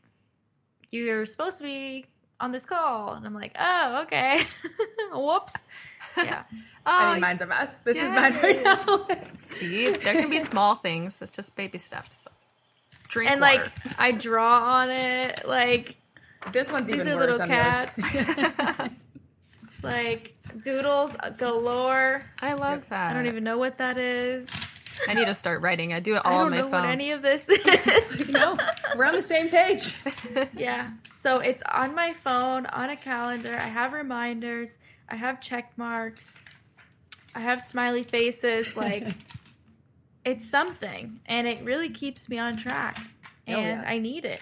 you're 0.89 1.27
supposed 1.27 1.59
to 1.59 1.63
be 1.63 2.07
on 2.39 2.51
this 2.51 2.65
call. 2.65 3.13
And 3.13 3.23
I'm 3.23 3.35
like, 3.35 3.55
oh, 3.59 4.01
okay. 4.05 4.41
Whoops. 5.13 5.55
Yeah. 6.17 6.43
I 6.87 7.11
Oh, 7.11 7.13
mean, 7.13 7.17
uh, 7.23 7.27
mine's 7.27 7.41
a 7.41 7.45
mess. 7.45 7.77
This 7.77 7.97
is 7.97 8.01
yeah. 8.01 8.15
mine 8.15 8.39
right 8.41 8.63
now. 8.63 9.07
see, 9.37 9.91
there 9.91 10.15
can 10.15 10.31
be 10.31 10.39
small 10.39 10.73
things. 10.73 11.21
It's 11.21 11.29
just 11.35 11.55
baby 11.55 11.77
steps. 11.77 12.27
Drink 13.11 13.29
and 13.31 13.41
water. 13.41 13.63
like 13.63 13.71
I 13.99 14.11
draw 14.11 14.63
on 14.79 14.89
it. 14.89 15.47
Like 15.47 15.95
this 16.51 16.71
one's 16.71 16.87
these 16.87 16.95
even 16.97 17.13
are 17.13 17.17
worse. 17.17 17.39
little 17.39 17.41
on 17.41 17.47
cats. 17.49 18.93
like 19.83 20.35
doodles 20.61 21.15
galore. 21.37 22.23
I 22.41 22.53
love 22.53 22.87
that. 22.89 23.11
I 23.11 23.13
don't 23.13 23.27
even 23.27 23.43
know 23.43 23.57
what 23.57 23.77
that 23.79 23.99
is. 23.99 24.49
I 25.07 25.13
need 25.13 25.25
to 25.25 25.33
start 25.33 25.61
writing. 25.61 25.93
I 25.93 25.99
do 25.99 26.15
it 26.15 26.25
all 26.25 26.31
don't 26.39 26.45
on 26.45 26.51
my 26.51 26.57
know 26.57 26.69
phone. 26.69 26.81
what 26.81 26.89
any 26.89 27.11
of 27.11 27.21
this 27.21 27.49
is. 27.49 28.29
no, 28.29 28.57
we're 28.95 29.05
on 29.05 29.15
the 29.15 29.21
same 29.21 29.49
page. 29.49 29.99
yeah. 30.55 30.91
So 31.11 31.37
it's 31.37 31.63
on 31.71 31.95
my 31.95 32.13
phone, 32.13 32.65
on 32.67 32.89
a 32.91 32.95
calendar. 32.95 33.53
I 33.55 33.67
have 33.67 33.93
reminders. 33.93 34.77
I 35.09 35.15
have 35.15 35.41
check 35.41 35.71
marks. 35.77 36.43
I 37.35 37.39
have 37.39 37.61
smiley 37.61 38.03
faces. 38.03 38.77
Like 38.77 39.07
it's 40.25 40.49
something, 40.49 41.19
and 41.25 41.47
it 41.47 41.61
really 41.63 41.89
keeps 41.89 42.29
me 42.29 42.37
on 42.37 42.57
track. 42.57 42.97
Oh, 43.47 43.53
And 43.53 43.81
yeah. 43.81 43.83
I 43.89 43.97
need 43.97 44.25
it. 44.25 44.41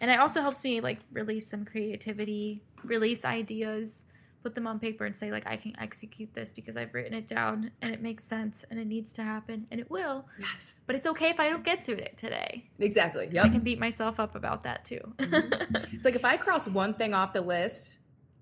And 0.00 0.10
it 0.10 0.18
also 0.18 0.42
helps 0.42 0.62
me 0.64 0.80
like 0.80 0.98
release 1.12 1.46
some 1.48 1.64
creativity, 1.64 2.62
release 2.82 3.24
ideas, 3.24 4.06
put 4.42 4.54
them 4.54 4.66
on 4.66 4.78
paper, 4.78 5.04
and 5.06 5.16
say 5.16 5.30
like 5.30 5.46
I 5.46 5.56
can 5.56 5.74
execute 5.80 6.34
this 6.34 6.52
because 6.52 6.76
I've 6.76 6.92
written 6.92 7.14
it 7.14 7.28
down 7.28 7.70
and 7.80 7.94
it 7.94 8.02
makes 8.02 8.24
sense 8.24 8.64
and 8.70 8.78
it 8.78 8.86
needs 8.86 9.12
to 9.14 9.22
happen 9.22 9.66
and 9.70 9.80
it 9.80 9.90
will. 9.90 10.26
Yes, 10.38 10.82
But 10.86 10.96
it's 10.96 11.06
okay 11.06 11.30
if 11.30 11.40
I 11.40 11.48
don't 11.48 11.64
get 11.64 11.80
to 11.82 11.92
it 11.92 12.18
today. 12.18 12.68
exactly. 12.78 13.28
Yeah. 13.32 13.44
I 13.44 13.48
can 13.48 13.60
beat 13.60 13.78
myself 13.78 14.20
up 14.20 14.34
about 14.34 14.62
that 14.62 14.84
too. 14.84 15.00
Mm-hmm. 15.18 15.94
It's 15.94 16.04
like 16.04 16.16
if 16.16 16.24
I 16.24 16.36
cross 16.36 16.68
one 16.68 16.92
thing 16.92 17.14
off 17.14 17.32
the 17.32 17.40
list, 17.40 18.00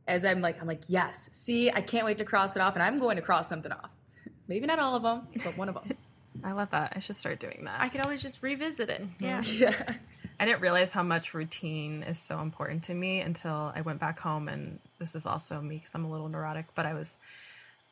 as 0.08 0.24
I'm 0.24 0.40
like, 0.40 0.60
I'm 0.60 0.66
like, 0.66 0.82
yes. 0.88 1.28
See, 1.30 1.70
I 1.70 1.80
can't 1.82 2.04
wait 2.06 2.18
to 2.18 2.24
cross 2.24 2.56
it 2.56 2.60
off, 2.62 2.74
and 2.74 2.82
I'm 2.82 2.96
going 2.98 3.14
to 3.16 3.22
cross 3.22 3.48
something 3.48 3.70
off. 3.70 3.90
Maybe 4.48 4.66
not 4.66 4.80
all 4.80 4.96
of 4.96 5.02
them, 5.04 5.28
but 5.44 5.56
one 5.56 5.68
of 5.68 5.76
them. 5.76 5.84
I 6.44 6.52
love 6.52 6.70
that. 6.70 6.92
I 6.96 6.98
should 7.00 7.16
start 7.16 7.40
doing 7.40 7.62
that. 7.64 7.80
I 7.80 7.88
can 7.88 8.00
always 8.00 8.22
just 8.22 8.42
revisit 8.42 8.88
it. 8.90 9.02
Yeah. 9.18 9.42
yeah. 9.44 9.94
I 10.40 10.44
didn't 10.44 10.60
realize 10.60 10.90
how 10.90 11.02
much 11.02 11.34
routine 11.34 12.02
is 12.02 12.18
so 12.18 12.40
important 12.40 12.84
to 12.84 12.94
me 12.94 13.20
until 13.20 13.72
I 13.74 13.82
went 13.82 14.00
back 14.00 14.18
home 14.18 14.48
and 14.48 14.80
this 14.98 15.14
is 15.14 15.26
also 15.26 15.60
me 15.60 15.76
because 15.76 15.94
I'm 15.94 16.04
a 16.04 16.10
little 16.10 16.28
neurotic, 16.28 16.66
but 16.74 16.86
I 16.86 16.94
was 16.94 17.16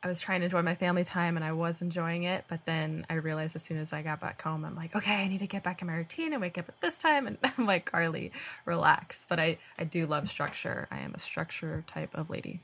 I 0.03 0.07
was 0.07 0.19
trying 0.19 0.39
to 0.41 0.45
enjoy 0.45 0.63
my 0.63 0.73
family 0.73 1.03
time 1.03 1.35
and 1.35 1.45
I 1.45 1.51
was 1.51 1.83
enjoying 1.83 2.23
it, 2.23 2.45
but 2.47 2.65
then 2.65 3.05
I 3.07 3.13
realized 3.13 3.55
as 3.55 3.63
soon 3.63 3.77
as 3.77 3.93
I 3.93 4.01
got 4.01 4.19
back 4.19 4.41
home 4.41 4.65
I'm 4.65 4.75
like, 4.75 4.95
okay, 4.95 5.13
I 5.13 5.27
need 5.27 5.39
to 5.39 5.47
get 5.47 5.63
back 5.63 5.81
in 5.81 5.87
my 5.87 5.93
routine 5.93 6.33
and 6.33 6.41
wake 6.41 6.57
up 6.57 6.67
at 6.67 6.81
this 6.81 6.97
time 6.97 7.27
and 7.27 7.37
I'm 7.57 7.65
like, 7.65 7.85
Carley, 7.85 8.31
relax. 8.65 9.25
But 9.29 9.39
I 9.39 9.57
I 9.77 9.85
do 9.85 10.05
love 10.05 10.29
structure. 10.29 10.87
I 10.91 10.99
am 10.99 11.13
a 11.13 11.19
structure 11.19 11.83
type 11.87 12.15
of 12.15 12.29
lady. 12.29 12.59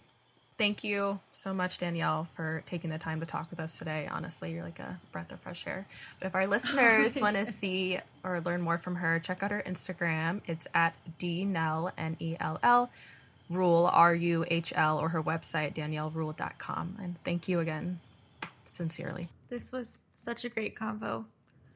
Thank 0.58 0.84
you 0.84 1.20
so 1.34 1.54
much, 1.54 1.78
Danielle, 1.78 2.24
for 2.24 2.64
taking 2.66 2.90
the 2.90 2.98
time 2.98 3.20
to 3.20 3.28
talk 3.28 3.52
with 3.52 3.60
us 3.60 3.78
today. 3.78 4.08
Honestly, 4.10 4.54
you're 4.54 4.64
like 4.64 4.80
a 4.80 5.00
breath 5.12 5.32
of 5.32 5.40
fresh 5.42 5.68
air. 5.68 5.86
But 6.20 6.30
if 6.30 6.36
our 6.36 6.48
listeners 6.56 7.16
want 7.20 7.36
to 7.36 7.46
see 7.46 8.00
or 8.24 8.42
learn 8.42 8.62
more 8.62 8.80
from 8.80 8.96
her, 8.96 9.20
check 9.20 9.44
out 9.44 9.52
her 9.52 9.64
Instagram. 9.66 10.42
It's 10.48 10.68
at 10.74 10.96
dnell, 11.20 11.92
N 11.96 12.18
E 12.20 12.38
L 12.40 12.60
L, 12.64 12.90
Ruhl, 13.52 13.86
R 13.86 14.16
U 14.16 14.46
H 14.50 14.74
L, 14.76 14.98
or 14.98 15.10
her 15.10 15.22
website, 15.22 15.76
danielleruhl.com. 15.76 16.98
And 17.02 17.24
thank 17.24 17.48
you 17.48 17.60
again, 17.60 18.00
sincerely. 18.66 19.28
This 19.50 19.72
was 19.72 20.00
such 20.16 20.44
a 20.44 20.50
great 20.50 20.76
convo. 20.76 21.26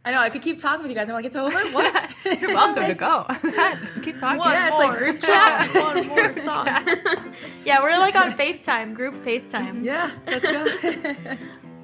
I 0.04 0.12
know. 0.12 0.20
I 0.20 0.30
could 0.30 0.42
keep 0.42 0.58
talking 0.58 0.82
with 0.82 0.90
you 0.90 0.96
guys. 0.96 1.10
I'm 1.10 1.16
like, 1.16 1.26
it's 1.26 1.36
over. 1.36 1.58
What? 1.74 2.42
You're 2.42 2.54
welcome 2.56 2.86
to 2.86 2.96
go. 2.96 3.26
Keep 4.04 4.20
talking. 4.20 4.40
One 4.40 4.52
Yeah, 4.52 4.70
it's 4.70 4.80
like 4.80 4.98
group 4.98 5.20
chat. 5.22 5.68
One 5.76 6.08
more 6.08 6.34
song. 6.34 7.34
yeah, 7.66 7.82
we're 7.82 7.98
like 8.00 8.16
on 8.16 8.32
FaceTime, 8.32 8.94
group 8.96 9.16
FaceTime. 9.16 9.84
yeah, 9.84 10.12
let's 10.28 10.46
go. 10.46 11.38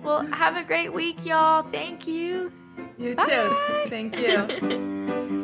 Well, 0.03 0.25
have 0.27 0.55
a 0.55 0.63
great 0.63 0.93
week, 0.93 1.25
y'all. 1.25 1.63
Thank 1.63 2.07
you. 2.07 2.51
you 2.97 3.15
too. 3.15 3.49
Thank 3.89 4.17
you. 4.17 5.43